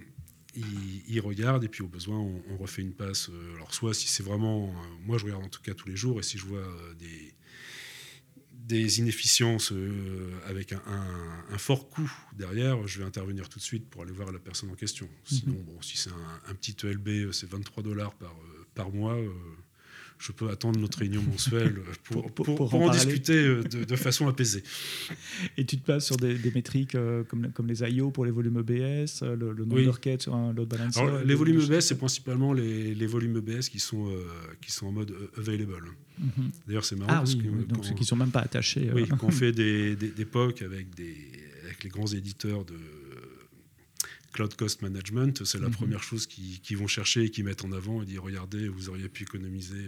ils, 1.07 1.21
regardent 1.21 1.63
et 1.63 1.69
puis 1.69 1.83
au 1.83 1.87
besoin 1.87 2.19
on, 2.19 2.57
refait 2.57 2.83
une 2.83 2.93
passe. 2.93 3.31
Alors 3.55 3.73
soit 3.73 3.95
si 3.95 4.09
c'est 4.09 4.25
vraiment, 4.25 4.75
moi 5.07 5.17
je 5.17 5.25
regarde 5.25 5.45
en 5.45 5.49
tout 5.49 5.63
cas 5.63 5.73
tous 5.73 5.89
les 5.89 5.95
jours 5.95 6.19
et 6.19 6.25
si 6.25 6.37
je 6.37 6.47
vois 6.47 6.67
des, 6.99 7.33
des 8.59 8.99
inefficiences 8.99 9.73
euh, 9.73 10.33
avec 10.47 10.73
un, 10.73 11.59
fort 11.59 11.89
coût 11.89 12.11
derrière, 12.37 12.87
je 12.87 12.99
vais 12.99 13.05
intervenir 13.05 13.49
tout 13.49 13.59
de 13.59 13.65
suite 13.65 13.89
pour 13.89 14.03
aller 14.03 14.13
voir 14.13 14.31
la 14.31 14.39
personne 14.39 14.71
en 14.71 14.75
question. 14.75 15.09
Sinon, 15.25 15.55
mhm. 15.55 15.63
bon, 15.65 15.83
si 15.83 15.97
c'est 15.97 16.11
un, 16.49 16.55
petit 16.55 16.77
ELB, 16.87 17.09
euh, 17.09 17.33
c'est 17.33 17.49
23 17.49 17.83
dollars 17.83 18.15
par, 18.15 18.33
euh, 18.33 18.67
par 18.75 18.91
mois 18.91 19.17
je 20.19 20.33
peux 20.33 20.51
attendre 20.51 20.79
notre 20.81 20.99
réunion 20.99 21.23
mensuelle 21.23 21.77
pour, 22.05 22.31
pour, 22.33 22.75
en, 22.75 22.91
discuter 22.91 23.35
euh, 23.35 23.63
de, 23.63 23.97
façon 23.97 24.27
apaisée. 24.29 24.63
Et 25.57 25.65
tu 25.65 25.79
te 25.79 25.87
passes 25.87 26.07
sur 26.07 26.17
des, 26.17 26.37
métriques 26.55 26.95
euh, 26.95 27.23
comme, 27.25 27.53
comme 27.53 27.69
les 27.69 27.83
IO 27.83 28.11
pour 28.11 28.25
les 28.25 28.31
volumes 28.31 28.59
EBS, 28.59 29.23
euh, 29.23 29.37
le, 29.37 29.55
nombre 29.65 29.81
de 29.81 29.89
requêtes 29.89 30.23
sur 30.23 30.35
un 30.35 30.53
load 30.53 30.69
balancer 30.69 31.01
Les 31.25 31.35
volumes 31.35 31.61
EBS, 31.61 31.81
c'est 31.81 31.99
principalement 31.99 32.53
les, 32.53 32.95
les, 32.95 33.07
volumes 33.07 33.37
EBS 33.37 33.69
qui 33.69 33.79
sont, 33.79 34.13
qui 34.61 34.73
sont 34.73 34.87
en 34.87 34.93
mode 34.93 35.15
available. 35.37 35.91
Mhm. 36.19 36.51
D'ailleurs, 36.67 36.85
c'est 36.85 36.97
marrant. 36.97 37.13
Ah, 37.13 37.19
parce 37.19 37.35
que, 37.35 37.43
donc 37.43 37.85
ceux 37.85 37.95
qui 37.95 38.03
ne 38.03 38.07
sont 38.07 38.17
même 38.17 38.31
pas 38.31 38.41
attachés. 38.41 38.91
Oui, 38.93 39.07
quand 39.09 39.23
on 39.25 39.31
fait 39.31 39.53
des, 39.53 39.95
des, 39.95 40.09
des 40.09 40.25
POC 40.25 40.63
avec, 40.63 40.95
des, 40.95 41.17
avec 41.65 41.85
les 41.85 41.91
grands 41.91 42.07
éditeurs 42.07 42.65
de 42.65 42.75
Cloud 44.33 44.55
Cost 44.57 44.83
Management, 44.83 45.45
c'est 45.45 45.61
la 45.61 45.69
mhm. 45.69 45.75
première 45.75 46.03
chose 46.03 46.27
qu'ils 46.27 46.77
vont 46.77 46.87
chercher 46.87 47.25
et 47.25 47.31
qu'ils 47.31 47.45
mettent 47.45 47.65
en 47.65 47.73
avant 47.73 48.03
et 48.03 48.07
dire 48.07 48.23
regardez, 48.23 48.69
vous 48.69 48.89
auriez 48.89 49.09
pu 49.09 49.23
économiser 49.23 49.85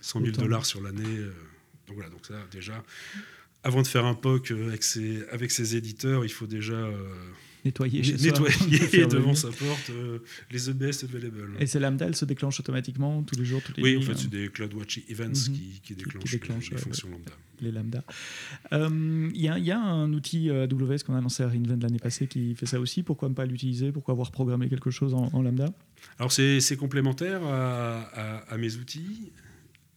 100 0.00 0.20
euh, 0.20 0.24
000 0.26 0.36
dollars 0.36 0.66
sur 0.66 0.80
l'année. 0.80 1.18
Euh. 1.18 1.32
donc 1.86 1.96
voilà, 1.96 2.10
donc 2.10 2.26
ça 2.26 2.34
déjà, 2.50 2.82
avant 3.62 3.82
de 3.82 3.86
faire 3.86 4.04
un 4.04 4.14
POC 4.14 4.50
euh, 4.50 4.68
avec 4.68 4.82
ses, 4.82 5.26
avec 5.28 5.50
ses 5.50 5.76
éditeurs, 5.76 6.24
il 6.24 6.32
faut 6.32 6.46
déjà 6.46 6.90
nettoyer, 7.64 8.02
chez 8.02 8.16
nettoyer 8.16 9.06
devant 9.10 9.34
sa 9.34 9.48
porte 9.48 9.90
euh, 9.90 10.18
les 10.50 10.70
EBS 10.70 11.04
available. 11.04 11.56
Et 11.60 11.66
ces 11.66 11.78
lambda, 11.78 12.06
elles 12.06 12.16
se 12.16 12.24
déclenchent 12.24 12.60
automatiquement 12.60 13.22
tous 13.22 13.38
les 13.38 13.44
jours, 13.44 13.62
toutes 13.62 13.76
les 13.76 13.82
Oui, 13.82 13.96
en 13.96 14.02
fait, 14.02 14.16
c'est 14.16 14.30
des 14.30 14.48
CloudWatch 14.48 15.00
Events 15.08 15.50
mhm. 15.50 15.56
qui, 15.82 15.94
déclenchent, 15.94 16.70
les, 16.70 16.78
fonctions 16.78 17.08
lambda. 17.08 17.32
Les 17.60 17.72
lambda. 17.72 18.04
Il 18.72 18.78
euh, 18.78 19.30
y, 19.34 19.64
y, 19.64 19.70
a 19.70 19.80
un 19.80 20.12
outil 20.12 20.50
AWS 20.50 20.98
qu'on 21.06 21.14
a 21.14 21.20
lancé 21.20 21.42
à 21.42 21.48
Reinvent 21.48 21.80
l'année 21.80 21.98
passée 21.98 22.26
qui 22.26 22.54
fait 22.54 22.66
ça 22.66 22.80
aussi. 22.80 23.02
Pourquoi 23.02 23.28
ne 23.28 23.34
pas 23.34 23.46
l'utiliser? 23.46 23.92
Pourquoi 23.92 24.12
avoir 24.12 24.30
programmé 24.30 24.68
quelque 24.68 24.90
chose 24.90 25.14
en, 25.14 25.42
lambda? 25.42 25.72
Alors, 26.18 26.32
c'est 26.32 26.76
complémentaire 26.76 27.42
à, 27.44 28.38
à, 28.48 28.56
mes 28.58 28.76
outils. 28.76 29.32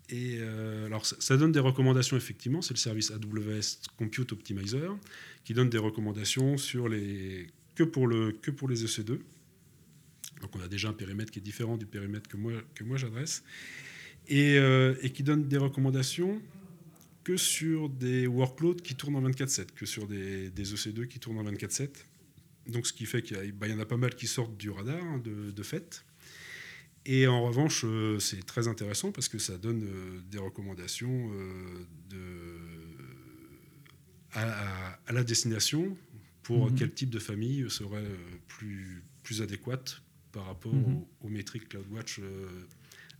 Et 0.10 0.38
euh, 0.40 0.86
alors, 0.86 1.06
ça, 1.06 1.38
donne 1.38 1.52
des 1.52 1.60
recommandations, 1.60 2.16
effectivement. 2.16 2.62
C'est 2.62 2.74
le 2.74 2.80
service 2.80 3.12
AWS 3.12 3.90
Compute 3.98 4.32
Optimizer 4.32 4.96
qui 5.44 5.54
donne 5.54 5.70
des 5.70 5.78
recommandations 5.78 6.58
sur 6.58 6.88
les, 6.88 7.48
que, 7.76 7.84
pour 7.84 8.08
le, 8.08 8.32
que 8.32 8.52
pour 8.52 8.68
les 8.68 8.86
EC2. 8.86 9.20
Donc, 10.42 10.56
on 10.56 10.60
a 10.60 10.68
déjà 10.68 10.90
un 10.90 10.94
périmètre 10.94 11.32
qui 11.32 11.40
est 11.40 11.42
différent 11.42 11.78
du 11.78 11.86
périmètre 11.86 12.30
que 12.30 12.38
moi, 12.38 12.54
que 12.76 12.84
moi 12.84 12.98
j'adresse. 12.98 13.44
Et, 14.28 14.58
euh, 14.58 14.94
qui 15.10 15.24
donne 15.24 15.48
des 15.48 15.58
recommandations 15.58 16.42
que 17.24 17.38
sur 17.38 17.90
des 17.90 18.28
workloads 18.28 18.82
qui 18.84 18.94
tournent 18.94 19.16
en 19.16 19.28
24-7, 19.28 19.72
que 19.76 19.88
sur 19.88 20.08
des, 20.08 20.52
des, 20.52 20.76
EC2 20.76 21.08
qui 21.08 21.20
tournent 21.20 21.40
en 21.40 21.52
24-7. 21.52 21.90
Donc, 22.68 22.86
ce 22.86 22.94
qui 22.94 23.08
fait 23.08 23.24
qu'il 23.24 23.44
y, 23.44 23.52
bah, 23.52 23.68
y, 23.68 23.74
en 23.74 23.80
a 23.80 23.86
pas 23.86 23.98
mal 23.98 24.14
qui 24.14 24.28
sortent 24.28 24.58
du 24.58 24.70
radar 24.70 25.04
hein, 25.04 25.18
de, 25.18 25.50
de 25.50 25.64
fait. 25.64 26.06
Et 27.06 27.28
en 27.28 27.46
revanche, 27.46 27.84
euh, 27.86 28.20
c'est 28.20 28.44
très 28.46 28.68
intéressant 28.68 29.12
parce 29.12 29.30
que 29.30 29.38
ça 29.38 29.58
donne 29.58 29.84
euh, 29.84 30.22
des 30.32 30.40
recommandations 30.40 31.32
euh, 31.34 31.86
de, 32.10 32.18
à, 34.34 34.98
la 35.12 35.24
destination 35.24 35.96
pour 36.42 36.72
mhm. 36.72 36.76
quel 36.78 36.94
type 36.94 37.12
de 37.12 37.20
famille 37.20 37.70
serait 37.70 38.10
plus, 38.48 39.04
plus 39.24 39.42
adéquate 39.42 40.02
par 40.32 40.46
rapport 40.48 40.74
mhm. 40.74 41.04
aux, 41.22 41.30
métriques 41.30 41.70
CloudWatch 41.70 42.20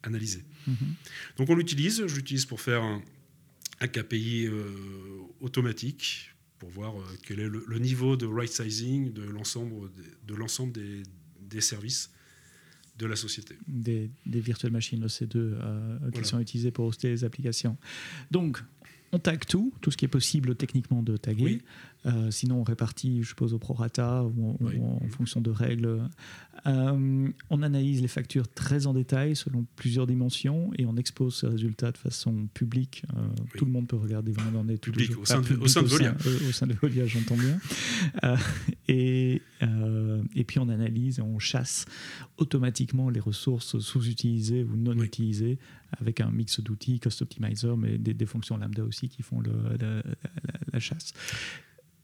analysées. 0.04 0.44
Mhm. 0.68 0.76
Donc 1.38 1.50
on 1.50 1.56
l'utilise, 1.56 2.06
je 2.08 2.16
l'utilise 2.16 2.46
pour 2.46 2.62
faire 2.62 2.84
un, 2.84 3.02
KPI 3.92 4.50
automatique 5.42 6.34
pour 6.58 6.70
voir 6.70 6.96
quel 7.24 7.40
est 7.40 7.48
le, 7.48 7.78
niveau 7.78 8.16
de 8.16 8.26
right 8.26 8.50
sizing 8.50 9.14
de 9.14 9.22
l'ensemble 9.22 9.92
de, 10.26 10.34
l'ensemble 10.34 10.72
des, 10.72 11.04
des 11.42 11.62
services 11.62 12.10
de 12.98 13.06
la 13.06 13.16
société. 13.16 13.58
Des, 13.68 14.10
des 14.26 14.40
virtual 14.40 14.72
machines 14.72 15.06
EC2 15.06 15.30
euh, 15.36 16.12
qui 16.12 16.24
sont 16.24 16.40
utilisées 16.40 16.72
pour 16.72 16.86
hoster 16.86 17.10
les 17.10 17.24
applications. 17.24 17.78
Donc, 18.32 18.64
on 19.12 19.20
tag 19.20 19.46
tout, 19.46 19.74
tout 19.82 19.92
ce 19.92 19.98
qui 19.98 20.06
est 20.06 20.10
possible 20.10 20.56
techniquement 20.56 21.02
de 21.02 21.18
taguer. 21.18 21.62
Euh, 22.06 22.30
sinon, 22.30 22.60
on 22.60 22.64
répartit, 22.64 23.24
je 23.24 23.30
suppose, 23.30 23.54
au 23.54 23.60
prorata 23.60 24.24
ou, 24.24 24.58
en 24.82 25.08
fonction 25.10 25.42
de 25.42 25.50
règles. 25.50 26.02
Euh, 26.68 27.28
on 27.50 27.62
analyse 27.62 28.02
les 28.02 28.08
factures 28.08 28.48
très 28.48 28.88
en 28.88 28.94
détail 28.94 29.36
selon 29.36 29.66
plusieurs 29.76 30.08
dimensions 30.08 30.72
et 30.78 30.86
on 30.86 30.96
expose 30.98 31.40
ces 31.40 31.48
résultats 31.48 31.92
de 31.92 31.98
façon 31.98 32.48
publique. 32.54 33.04
Euh, 33.16 33.28
tout 33.58 33.66
le 33.66 33.72
monde 33.72 33.88
peut 33.88 33.96
regarder 33.96 34.32
vraiment 34.32 34.64
dans 34.64 34.76
public, 34.78 35.18
au 35.18 35.26
sein, 35.26 35.42
de, 35.42 35.56
au 35.56 35.68
sein 35.68 35.82
de 35.82 35.88
Volia. 35.88 36.16
Au 36.48 36.52
sein, 36.52 36.68
de 36.68 36.74
Volia, 36.74 37.06
j'entends 37.06 37.38
bien. 37.38 37.60
et, 38.88 39.42
et 40.36 40.44
puis 40.44 40.60
on 40.60 40.70
analyse 40.70 41.20
et 41.20 41.22
on 41.22 41.40
chasse 41.40 41.86
automatiquement 42.38 43.10
les 43.10 43.20
ressources 43.20 43.80
sous-utilisées 43.80 44.64
ou 44.64 44.76
non 44.76 44.94
utilisées 45.02 45.58
avec 46.00 46.20
un 46.20 46.30
mix 46.30 46.60
d'outils, 46.60 47.00
Cost 47.00 47.22
Optimizer, 47.22 47.78
mais 47.78 47.98
des, 47.98 48.26
fonctions 48.26 48.58
lambda 48.58 48.84
aussi 48.84 49.08
qui 49.08 49.22
font 49.22 49.40
le, 49.40 49.78
la 50.74 50.80
chasse. 50.80 51.14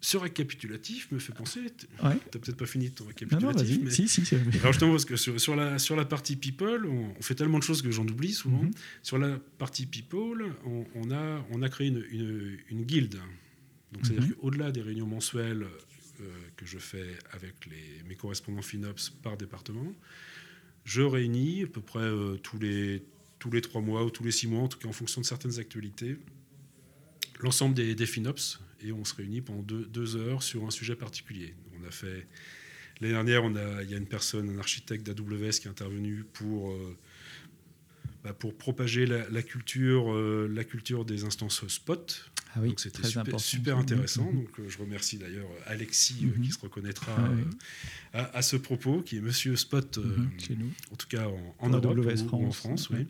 Ce 0.04 0.18
récapitulatif 0.18 1.12
me 1.12 1.20
fait 1.20 1.32
penser. 1.32 1.60
Tu 1.78 1.86
n'as 2.04 2.16
peut-être 2.16 2.58
pas 2.58 2.66
fini 2.66 2.90
ton 2.90 3.06
récapitulatif. 3.06 3.78
Non, 3.78 3.84
mais... 3.84 3.92
si, 3.92 4.08
si, 4.08 4.36
Alors, 4.60 4.74
je 4.74 4.80
parce 4.80 5.06
que 5.06 5.16
sur, 5.16 5.56
la, 5.56 5.78
sur 5.78 5.96
la 5.96 6.06
partie 6.06 6.36
people, 6.36 6.88
on, 6.88 7.22
fait 7.22 7.36
tellement 7.36 7.60
de 7.60 7.64
choses 7.64 7.84
que 7.84 7.92
j'en 7.92 8.08
oublie 8.08 8.34
souvent. 8.34 8.64
Mhm. 8.64 8.72
Sur 9.04 9.20
la 9.20 9.38
partie 9.60 9.86
people, 9.86 10.56
on, 10.66 11.12
a, 11.12 11.46
on 11.52 11.62
a 11.62 11.70
créé 11.70 11.90
une, 11.90 12.04
une, 12.10 12.58
une 12.72 12.82
guilde. 12.84 13.20
Donc, 13.92 14.06
c'est-à-dire 14.06 14.30
mhm. 14.30 14.34
qu'au-delà 14.34 14.72
des 14.72 14.82
réunions 14.82 15.06
mensuelles 15.06 15.68
euh, 16.22 16.24
que 16.58 16.66
je 16.66 16.80
fais 16.80 17.20
avec 17.32 17.68
les, 17.68 18.04
mes 18.08 18.16
correspondants 18.16 18.64
FinOps 18.64 19.12
par 19.22 19.38
département, 19.38 19.94
je 20.84 21.04
réunis 21.04 21.64
à 21.64 21.68
peu 21.68 21.82
près 21.82 22.00
euh, 22.00 22.38
tous, 22.38 22.58
les, 22.58 23.04
tous 23.38 23.52
les 23.52 23.62
trois 23.62 23.82
mois 23.82 24.04
ou 24.04 24.10
tous 24.10 24.24
les 24.24 24.32
six 24.32 24.48
mois, 24.48 24.62
en 24.62 24.68
tout 24.68 24.80
cas 24.80 24.88
en 24.88 24.94
fonction 24.94 25.22
de 25.22 25.28
certaines 25.28 25.60
actualités, 25.60 26.18
l'ensemble 27.40 27.76
des, 27.76 27.94
des 27.94 28.06
FinOps 28.08 28.60
et 28.84 28.92
on 28.92 29.04
se 29.04 29.16
réunit 29.16 29.42
pendant 29.42 29.62
deux, 29.64 30.16
heures 30.16 30.44
sur 30.44 30.66
un 30.66 30.72
sujet 30.72 30.96
particulier. 30.96 31.54
On 31.80 31.88
a 31.88 31.92
fait 31.92 32.28
L'année 33.00 33.14
dernière, 33.14 33.44
on 33.44 33.56
a, 33.56 33.82
il 33.82 33.90
y 33.90 33.96
a 33.96 33.98
une 33.98 34.06
personne, 34.06 34.48
un 34.48 34.60
architecte 34.60 35.04
d'AWS 35.08 35.60
qui 35.60 35.68
est 35.68 35.72
intervenu 35.72 36.24
pour, 36.34 36.78
bah, 38.24 38.32
pour 38.32 38.56
propager 38.56 39.08
la, 39.08 39.42
culture, 39.42 40.14
la 40.14 40.64
culture 40.64 41.04
des 41.04 41.24
instances 41.24 41.68
spot. 41.68 42.32
Ah 42.54 42.60
oui, 42.62 42.70
donc 42.70 42.80
c'était 42.80 43.08
super, 43.08 43.40
super, 43.40 43.78
intéressant. 43.78 44.32
Donc 44.32 44.50
je 44.68 44.78
remercie 44.78 45.18
d'ailleurs 45.18 45.48
Alexis 45.66 46.26
mhm. 46.26 46.42
qui 46.42 46.52
se 46.52 46.60
reconnaîtra 46.60 47.18
ah 48.14 48.30
à, 48.34 48.42
ce 48.42 48.58
propos, 48.58 49.02
qui 49.02 49.18
est 49.18 49.22
Monsieur 49.22 49.56
Spot 49.56 49.98
mhm, 49.98 50.30
chez 50.38 50.56
nous. 50.56 50.70
en 50.92 50.96
tout 50.96 51.08
cas 51.08 51.28
en, 51.28 51.56
en 51.60 51.70
Europe 51.70 51.98
ou, 52.32 52.46
en 52.46 52.52
France. 52.52 52.90
Oui. 52.90 53.08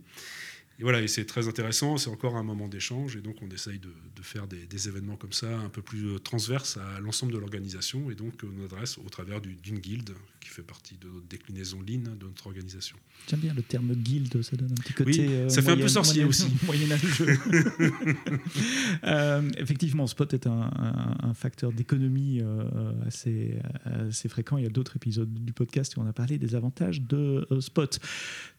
Et 0.79 0.83
voilà, 0.83 1.01
et 1.01 1.07
c'est 1.07 1.25
très 1.25 1.47
intéressant, 1.47 1.97
c'est 1.97 2.09
encore 2.09 2.35
un 2.35 2.43
moment 2.43 2.67
d'échange, 2.67 3.15
et 3.15 3.21
donc 3.21 3.35
on 3.41 3.49
essaye 3.49 3.79
de, 3.79 3.91
faire 4.21 4.47
des, 4.47 4.87
événements 4.87 5.15
comme 5.15 5.33
ça, 5.33 5.59
un 5.59 5.69
peu 5.69 5.81
plus 5.81 6.07
euh, 6.07 6.19
transverses 6.19 6.77
à 6.77 6.99
l'ensemble 6.99 7.33
de 7.33 7.37
l'organisation, 7.37 8.09
et 8.09 8.15
donc 8.15 8.33
on 8.43 8.65
adresse 8.65 8.97
au 8.97 9.09
travers 9.09 9.41
d'une 9.41 9.79
guilde 9.79 10.13
qui 10.41 10.49
fait 10.49 10.63
partie 10.63 10.97
de 10.97 11.07
notre 11.07 11.27
déclinaison 11.27 11.79
Lean 11.81 12.15
de 12.19 12.25
notre 12.25 12.47
organisation. 12.47 12.97
J'aime 13.29 13.39
bien 13.39 13.53
le 13.53 13.61
terme 13.61 13.93
guilde, 13.93 14.41
ça 14.41 14.57
donne 14.57 14.71
un 14.71 14.81
petit 14.81 14.93
côté. 14.93 15.11
Oui, 15.11 15.33
euh, 15.33 15.49
ça 15.49 15.61
fait 15.61 15.71
un 15.71 15.77
peu 15.77 15.87
sorcier 15.87 16.25
aussi. 16.25 16.47
Moyen-âgeux. 16.65 17.37
euh, 19.03 19.49
effectivement, 19.57 20.07
Spot 20.07 20.33
est 20.33 20.47
un, 20.47 21.33
facteur 21.35 21.71
d'économie 21.71 22.39
euh, 22.41 22.91
assez, 23.05 23.55
assez 23.85 24.27
fréquent. 24.27 24.57
Il 24.57 24.63
y 24.63 24.67
a 24.67 24.71
d'autres 24.71 24.95
épisodes 24.95 25.31
du 25.31 25.53
podcast 25.53 25.95
où 25.95 26.01
on 26.01 26.07
a 26.07 26.13
parlé 26.13 26.37
des 26.39 26.55
avantages 26.55 27.01
de 27.01 27.47
Spot. 27.59 27.99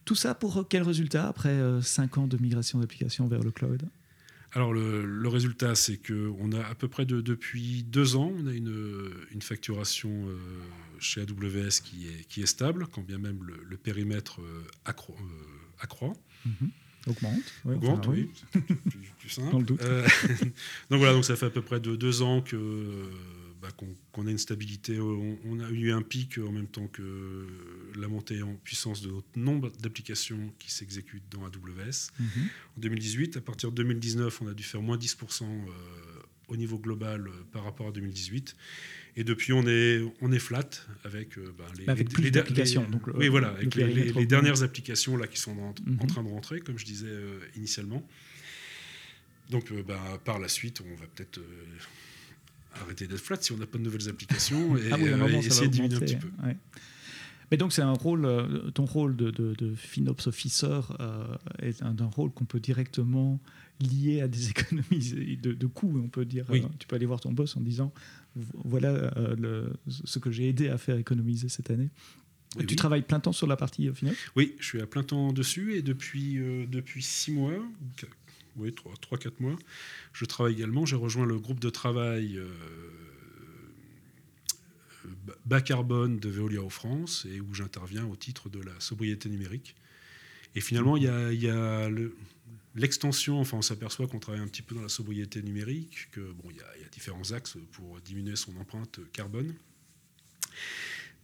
Tout 0.05 0.15
ça 0.15 0.35
pour 0.35 0.67
quel 0.67 0.83
résultat 0.83 1.27
après 1.27 1.57
5 1.81 2.17
ans 2.17 2.27
de 2.27 2.37
migration 2.37 2.79
d'applications 2.79 3.27
vers 3.27 3.41
le 3.41 3.51
cloud? 3.51 3.83
Alors 4.55 4.71
le, 4.71 5.27
résultat, 5.27 5.73
c'est 5.73 5.97
qu'on 5.97 6.51
a 6.51 6.63
à 6.63 6.75
peu 6.75 6.87
près 6.87 7.05
de, 7.05 7.21
depuis 7.21 7.83
deux 7.83 8.15
ans, 8.15 8.31
on 8.37 8.45
a 8.45 8.53
une, 8.53 9.09
une 9.31 9.41
facturation 9.41 10.27
euh, 10.27 10.37
chez 10.99 11.21
AWS 11.21 11.81
qui 11.83 12.07
est, 12.07 12.27
qui 12.27 12.43
est 12.43 12.45
stable, 12.45 12.85
quand 12.91 13.01
bien 13.01 13.17
même 13.17 13.39
le, 13.43 13.77
périmètre 13.77 14.41
euh, 14.41 14.63
accro, 14.85 15.13
euh, 15.13 15.83
accroît. 15.83 16.13
Mhm. 16.45 16.69
Augmente. 17.07 17.43
Augmente, 17.65 18.07
oui. 18.07 18.29
Plus, 19.19 19.29
simple. 19.29 19.65
donc 19.65 19.79
voilà, 20.91 21.13
donc 21.13 21.25
ça 21.25 21.35
fait 21.35 21.47
à 21.47 21.49
peu 21.49 21.61
près 21.61 21.79
de 21.79 21.95
deux 21.95 22.21
ans 22.21 22.41
que 22.41 23.09
bah, 23.63 23.69
qu'on 24.11 24.27
ait 24.27 24.31
une 24.31 24.37
stabilité. 24.37 24.99
On, 24.99 25.59
a 25.61 25.69
eu 25.69 25.93
un 25.93 26.01
pic 26.01 26.37
en 26.37 26.51
même 26.51 26.67
temps 26.67 26.87
que 26.87 27.47
la 27.95 28.09
montée 28.09 28.43
en 28.43 28.55
puissance 28.55 29.01
de 29.01 29.09
notre 29.09 29.39
nombre 29.39 29.71
d'applications 29.79 30.53
qui 30.59 30.69
s'exécutent 30.69 31.23
dans 31.31 31.45
AWS. 31.45 32.11
Mhm. 32.19 32.27
En 32.77 32.81
2018, 32.81 33.37
à 33.37 33.41
partir 33.41 33.71
de 33.71 33.75
2019, 33.77 34.41
on 34.41 34.47
a 34.47 34.53
dû 34.53 34.63
faire 34.63 34.81
moins 34.81 34.97
10% 34.97 35.43
euh, 35.43 35.71
au 36.49 36.57
niveau 36.57 36.77
global 36.77 37.25
euh, 37.25 37.31
par 37.53 37.63
rapport 37.63 37.87
à 37.87 37.91
2018. 37.91 38.53
Et 39.15 39.23
depuis, 39.23 39.53
on 39.53 39.65
est, 39.65 40.01
on 40.19 40.33
est 40.33 40.39
flat 40.39 40.69
avec, 41.05 41.37
euh, 41.37 41.55
bah, 41.57 41.63
les, 41.77 41.87
avec 41.87 42.09
plus 42.09 42.31
d'applications. 42.31 42.85
oui, 43.13 43.29
voilà, 43.29 43.47
avec 43.47 43.75
les, 43.75 44.25
dernières 44.25 44.61
applications 44.63 45.15
là, 45.15 45.27
qui 45.27 45.39
sont 45.39 45.57
en, 45.57 45.73
mhm. 45.85 46.05
train 46.07 46.23
de 46.23 46.29
rentrer, 46.29 46.59
comme 46.59 46.77
je 46.77 46.85
disais 46.85 47.15
initialement. 47.55 48.05
Donc, 49.49 49.71
bah, 49.87 50.19
par 50.25 50.37
la 50.39 50.49
suite, 50.49 50.81
on 50.81 50.95
va 50.95 51.07
peut-être 51.07 51.39
arrêter 52.81 53.07
d'être 53.07 53.19
flat 53.19 53.37
si 53.41 53.51
on 53.51 53.57
n'a 53.57 53.65
pas 53.65 53.77
de 53.77 53.83
nouvelles 53.83 54.09
applications 54.09 54.77
et, 54.77 54.91
ah 54.91 54.97
euh, 54.97 55.27
essayer 55.39 55.67
de 55.67 55.73
diminuer 55.73 55.95
un 55.95 55.99
petit 55.99 56.15
peu. 56.15 56.29
Mais 57.51 57.57
donc 57.57 57.71
c'est 57.71 57.81
un 57.81 57.93
rôle, 57.93 58.25
euh, 58.25 58.71
ton 58.71 58.85
rôle 58.85 59.15
de, 59.15 59.29
de, 59.29 59.75
FinOps 59.75 60.27
Officer 60.27 60.79
euh, 60.99 61.35
est 61.61 61.83
un, 61.83 61.95
rôle 62.05 62.31
qu'on 62.31 62.45
peut 62.45 62.59
directement 62.59 63.39
lier 63.79 64.21
à 64.21 64.27
des 64.27 64.49
économies 64.49 65.37
de, 65.41 65.53
de 65.53 65.67
coûts. 65.67 66.01
On 66.03 66.07
peut 66.07 66.25
dire, 66.25 66.45
tu 66.79 66.87
peux 66.87 66.95
aller 66.95 67.05
voir 67.05 67.19
ton 67.19 67.31
boss 67.31 67.55
en 67.55 67.61
disant, 67.61 67.93
voilà 68.35 69.13
le, 69.37 69.73
ce 69.87 70.17
que 70.19 70.31
j'ai 70.31 70.49
aidé 70.49 70.69
à 70.69 70.77
faire 70.77 70.97
économiser 70.97 71.47
cette 71.47 71.69
année. 71.69 71.89
tu 72.67 72.75
travailles 72.75 73.03
plein 73.03 73.19
temps 73.19 73.33
sur 73.33 73.45
la 73.45 73.55
partie 73.55 73.87
FinOps? 73.93 74.17
Oui, 74.35 74.55
je 74.59 74.65
suis 74.65 74.81
à 74.81 74.87
plein 74.87 75.03
temps 75.03 75.31
dessus 75.31 75.75
et 75.75 75.83
depuis, 75.83 76.39
depuis 76.71 77.03
six 77.03 77.31
mois, 77.31 77.53
oui, 78.57 78.69
3-4 78.71 79.31
mois. 79.39 79.57
Je 80.13 80.25
travaille 80.25 80.53
également, 80.53 80.85
j'ai 80.85 80.95
rejoint 80.95 81.25
le 81.25 81.39
groupe 81.39 81.59
de 81.59 81.69
travail 81.69 82.37
euh, 82.37 82.47
bas 85.45 85.61
carbone 85.61 86.19
de 86.19 86.29
Veolia 86.29 86.61
en 86.61 86.69
France 86.69 87.25
et 87.31 87.41
où 87.41 87.53
j'interviens 87.53 88.05
au 88.05 88.15
titre 88.15 88.49
de 88.49 88.59
la 88.59 88.79
sobriété 88.79 89.29
numérique. 89.29 89.75
Et 90.55 90.61
finalement, 90.61 90.97
il 90.97 91.03
y 91.03 91.49
a, 91.49 91.89
l'extension, 92.75 93.39
enfin 93.39 93.57
on 93.57 93.61
s'aperçoit 93.61 94.07
qu'on 94.07 94.19
travaille 94.19 94.41
un 94.41 94.47
petit 94.47 94.61
peu 94.61 94.75
dans 94.75 94.81
la 94.81 94.89
sobriété 94.89 95.41
numérique, 95.41 96.09
que 96.11 96.21
bon, 96.21 96.49
il 96.51 96.57
y, 96.57 96.59
a, 96.59 96.89
différents 96.91 97.31
axes 97.31 97.57
pour 97.71 97.99
diminuer 98.01 98.35
son 98.35 98.55
empreinte 98.57 98.99
carbone, 99.13 99.53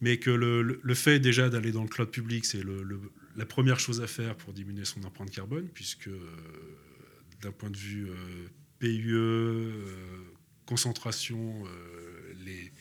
mais 0.01 0.17
que 0.17 0.31
le, 0.31 0.93
fait 0.95 1.19
déjà 1.19 1.49
d'aller 1.49 1.71
dans 1.71 1.83
le 1.83 1.89
cloud 1.89 2.09
public, 2.09 2.45
c'est 2.45 2.63
la 3.35 3.45
première 3.45 3.79
chose 3.79 4.01
à 4.01 4.07
faire 4.07 4.35
pour 4.35 4.53
diminuer 4.53 4.85
son 4.85 5.03
empreinte 5.03 5.29
carbone, 5.29 5.67
puisque 5.67 6.09
d'un 7.41 7.51
point 7.51 7.69
de 7.69 7.77
vue 7.77 8.09
euh, 8.09 8.47
PUE, 8.79 9.13
euh, 9.13 10.23
concentration, 10.65 11.65
euh, 11.65 12.33
les, 12.45 12.71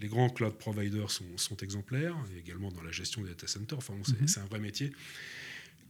les, 0.00 0.08
grands 0.08 0.30
cloud 0.30 0.54
providers 0.58 1.10
sont, 1.10 1.56
exemplaires, 1.62 2.16
également 2.36 2.70
dans 2.70 2.82
la 2.82 2.92
gestion 2.92 3.22
des 3.22 3.30
data 3.30 3.46
centers. 3.46 3.78
Enfin, 3.78 3.94
mhm. 3.94 4.28
c'est 4.28 4.40
un 4.40 4.46
vrai 4.46 4.60
métier. 4.60 4.92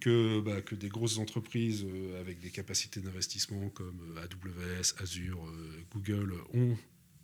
Que, 0.01 0.41
bah, 0.41 0.61
que, 0.63 0.75
des 0.75 0.89
grosses 0.89 1.19
entreprises 1.19 1.87
avec 2.19 2.41
des 2.41 2.51
capacités 2.51 3.01
d'investissement 3.01 3.69
comme 3.69 4.19
AWS, 4.19 5.01
Azure, 5.01 5.39
Google 5.93 6.35
ont, 6.55 6.77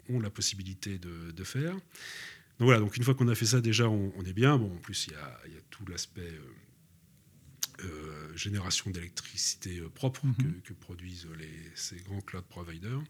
ont, 0.08 0.20
la 0.20 0.30
possibilité 0.30 0.96
de, 0.98 1.32
de, 1.32 1.44
faire. 1.44 1.72
Donc 1.72 1.80
voilà, 2.66 2.78
donc 2.78 2.96
une 2.96 3.02
fois 3.02 3.16
qu'on 3.16 3.26
a 3.26 3.34
fait 3.34 3.46
ça, 3.46 3.61
déjà, 3.61 3.88
on, 3.88 4.22
est 4.22 4.32
bien. 4.32 4.56
Bon, 4.58 4.72
en 4.72 4.78
plus, 4.78 5.08
il 5.08 5.12
y 5.12 5.16
a, 5.16 5.40
y 5.48 5.58
a 5.58 5.61
tout 5.70 5.84
l'aspect 5.87 6.30
euh, 7.84 8.36
génération 8.36 8.90
d'électricité 8.90 9.78
euh, 9.78 9.88
propre 9.88 10.26
mhm. 10.26 10.60
que, 10.64 10.72
produisent 10.72 11.28
les, 11.38 11.48
ces 11.76 11.96
grands 11.96 12.20
cloud 12.20 12.44
providers. 12.48 13.02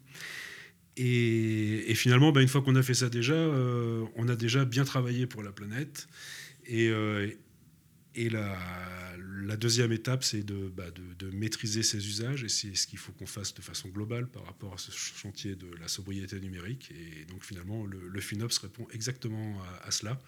Et, 0.95 1.93
finalement, 1.95 2.31
ben, 2.31 2.41
une 2.41 2.47
fois 2.47 2.61
qu'on 2.61 2.75
a 2.75 2.83
fait 2.83 2.93
ça 2.93 3.09
déjà, 3.09 3.33
euh, 3.33 4.05
on 4.15 4.27
a 4.27 4.35
déjà 4.35 4.65
bien 4.65 4.83
travaillé 4.83 5.25
pour 5.25 5.41
la 5.41 5.51
planète. 5.51 6.07
Et, 6.65 6.91
et 8.13 8.29
la, 8.29 8.59
la, 9.41 9.57
deuxième 9.57 9.91
étape, 9.91 10.23
c'est 10.23 10.43
de, 10.43 10.67
bah, 10.67 10.91
de, 10.91 11.29
maîtriser 11.31 11.81
ces 11.81 12.05
usages. 12.05 12.43
Et 12.43 12.49
c'est 12.49 12.75
ce 12.75 12.85
qu'il 12.85 12.99
faut 12.99 13.13
qu'on 13.13 13.25
fasse 13.25 13.53
de 13.55 13.61
façon 13.61 13.89
globale 13.89 14.27
par 14.27 14.45
rapport 14.45 14.73
à 14.73 14.77
ce 14.77 14.91
chantier 14.91 15.55
de 15.55 15.67
la 15.79 15.87
sobriété 15.87 16.39
numérique. 16.39 16.91
Et 16.91 17.25
donc 17.25 17.43
finalement, 17.43 17.85
le, 17.85 18.21
FinOps 18.21 18.59
répond 18.61 18.87
exactement 18.91 19.59
à, 19.63 19.87
à 19.87 19.91
cela. 19.91 20.21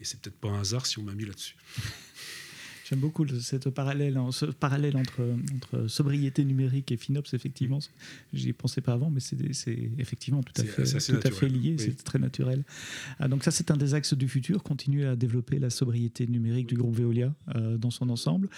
Et 0.00 0.04
c'est 0.04 0.20
peut-être 0.20 0.40
pas 0.40 0.48
un 0.48 0.60
hasard 0.60 0.86
si 0.86 0.98
on 0.98 1.02
m'a 1.02 1.14
mis 1.14 1.26
là-dessus. 1.26 1.54
J'aime 2.92 3.00
beaucoup 3.00 3.26
cette 3.26 3.70
parallèle, 3.70 4.20
ce 4.32 4.44
parallèle 4.44 4.98
entre, 4.98 5.22
entre 5.54 5.86
sobriété 5.88 6.44
numérique 6.44 6.92
et 6.92 6.98
FinOps, 6.98 7.32
effectivement. 7.32 7.78
J'y 8.34 8.50
ai 8.50 8.52
pensé 8.52 8.82
pas 8.82 8.92
avant, 8.92 9.08
mais 9.08 9.20
c'est 9.20 9.90
effectivement 9.96 10.42
tout 10.42 10.52
à 10.60 10.64
fait, 10.64 10.84
tout 10.84 11.26
à 11.26 11.30
fait 11.30 11.48
lié, 11.48 11.76
c'est 11.78 12.04
très 12.04 12.18
naturel. 12.18 12.64
Ah, 13.18 13.28
donc 13.28 13.44
ça, 13.44 13.50
c'est 13.50 13.70
un 13.70 13.78
des 13.78 13.94
axes 13.94 14.12
du 14.12 14.28
futur, 14.28 14.62
continuer 14.62 15.06
à 15.06 15.16
développer 15.16 15.58
la 15.58 15.70
sobriété 15.70 16.26
numérique 16.26 16.66
du 16.66 16.74
groupe 16.74 16.94
Veolia 16.94 17.34
euh, 17.56 17.78
dans 17.78 17.90
son 17.90 18.10
ensemble. 18.10 18.50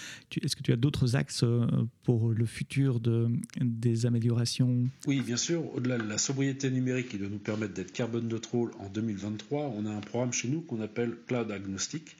Est-ce 0.42 0.56
que 0.56 0.64
tu 0.64 0.72
as 0.72 0.76
d'autres 0.76 1.14
axes 1.14 1.44
euh, 1.44 1.68
pour 2.02 2.32
le 2.32 2.44
futur 2.44 2.98
de, 2.98 3.28
des 3.60 4.04
améliorations? 4.04 4.88
Oui, 5.06 5.20
bien 5.20 5.36
sûr. 5.36 5.72
Au-delà 5.76 5.96
de 5.96 6.08
la 6.08 6.18
sobriété 6.18 6.72
numérique 6.72 7.10
qui 7.10 7.18
doit 7.18 7.28
nous 7.28 7.38
permettre 7.38 7.74
d'être 7.74 7.92
carbone 7.92 8.26
neutral 8.26 8.70
en 8.80 8.88
2023, 8.88 9.74
on 9.76 9.86
a 9.86 9.90
un 9.90 10.00
programme 10.00 10.32
chez 10.32 10.48
nous 10.48 10.60
qu'on 10.60 10.80
appelle 10.80 11.14
Cloud 11.28 11.52
Agnostic 11.52 12.16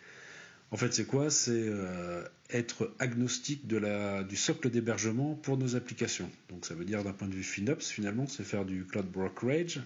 en 0.74 0.76
fait, 0.76 0.92
c'est 0.92 1.04
quoi? 1.04 1.30
C'est 1.30 1.52
euh, 1.52 2.24
être 2.50 2.92
agnostique 2.98 3.64
du 3.64 4.36
socle 4.36 4.70
d'hébergement 4.70 5.36
pour 5.36 5.56
nos 5.56 5.76
applications. 5.76 6.28
Donc, 6.48 6.66
ça 6.66 6.74
veut 6.74 6.84
dire 6.84 7.04
d'un 7.04 7.12
point 7.12 7.28
de 7.28 7.32
vue 7.32 7.44
FinOps, 7.44 7.88
finalement, 7.88 8.26
c'est 8.26 8.42
faire 8.42 8.64
du 8.64 8.84
cloud 8.84 9.06
brokerage 9.06 9.80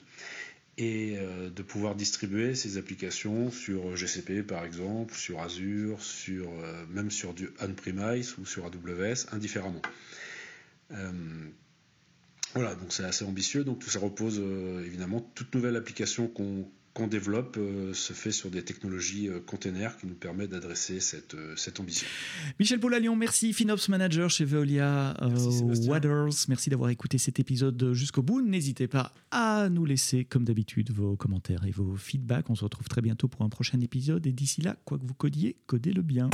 et 0.79 1.19
euh, 1.19 1.51
de 1.51 1.63
pouvoir 1.63 1.95
distribuer 1.95 2.55
ces 2.55 2.79
applications 2.79 3.51
sur 3.51 3.97
GCP, 3.97 4.43
par 4.43 4.65
exemple, 4.65 5.15
sur 5.15 5.41
Azure, 5.41 6.03
sur, 6.03 6.49
euh, 6.49 6.87
même 6.89 7.11
sur 7.11 7.35
du 7.35 7.51
on-premise 7.61 8.39
ou 8.39 8.47
sur 8.47 8.65
AWS, 8.65 9.27
indifféremment. 9.33 9.83
voilà, 12.55 12.75
donc 12.77 12.95
c'est 12.95 13.05
assez 13.05 13.27
ambitieux. 13.27 13.63
Donc, 13.63 13.81
tout 13.81 13.91
ça 13.91 13.99
repose 13.99 14.43
évidemment 14.87 15.21
toute 15.35 15.55
nouvelle 15.55 15.77
application 15.77 16.29
qu'on 16.29 16.67
qu'on 16.95 17.07
développe 17.07 17.57
euh, 17.59 17.93
se 17.95 18.13
fait 18.13 18.33
sur 18.33 18.51
des 18.51 18.63
technologies 18.63 19.29
euh, 19.29 19.41
containers 19.41 19.97
qui 19.97 20.07
nous 20.07 20.15
permettent 20.15 20.51
d'adresser 20.51 21.01
cette, 21.01 21.35
euh, 21.35 21.55
cette 21.57 21.81
ambition. 21.81 22.07
Michel 22.59 22.81
Poulalion, 22.81 23.15
merci, 23.15 23.53
FinOps 23.53 23.89
Manager 23.89 24.31
chez 24.31 24.45
Veolia 24.45 25.15
Waters. 25.87 26.35
Merci 26.49 26.71
d'avoir 26.71 26.91
écouté 26.91 27.19
cet 27.19 27.39
épisode 27.39 27.93
jusqu'au 27.93 28.23
bout. 28.23 28.41
N'hésitez 28.41 28.89
pas 28.89 29.13
à 29.31 29.69
nous 29.69 29.85
laisser, 29.85 30.25
comme 30.25 30.45
d'habitude, 30.45 30.91
vos 30.91 31.17
commentaires 31.17 31.65
et 31.67 31.71
vos 31.71 31.97
feedbacks. 31.97 32.51
On 32.51 32.55
se 32.55 32.65
retrouve 32.65 32.89
très 32.89 33.03
bientôt 33.03 33.29
pour 33.29 33.43
un 33.43 33.49
prochain 33.49 33.81
épisode. 33.81 34.27
Et 34.27 34.33
d'ici 34.33 34.63
là, 34.63 34.77
quoi 34.85 34.99
que 34.99 35.07
vous 35.07 35.15
codiez, 35.15 35.57
codez-le 35.67 36.03
bien. 36.03 36.31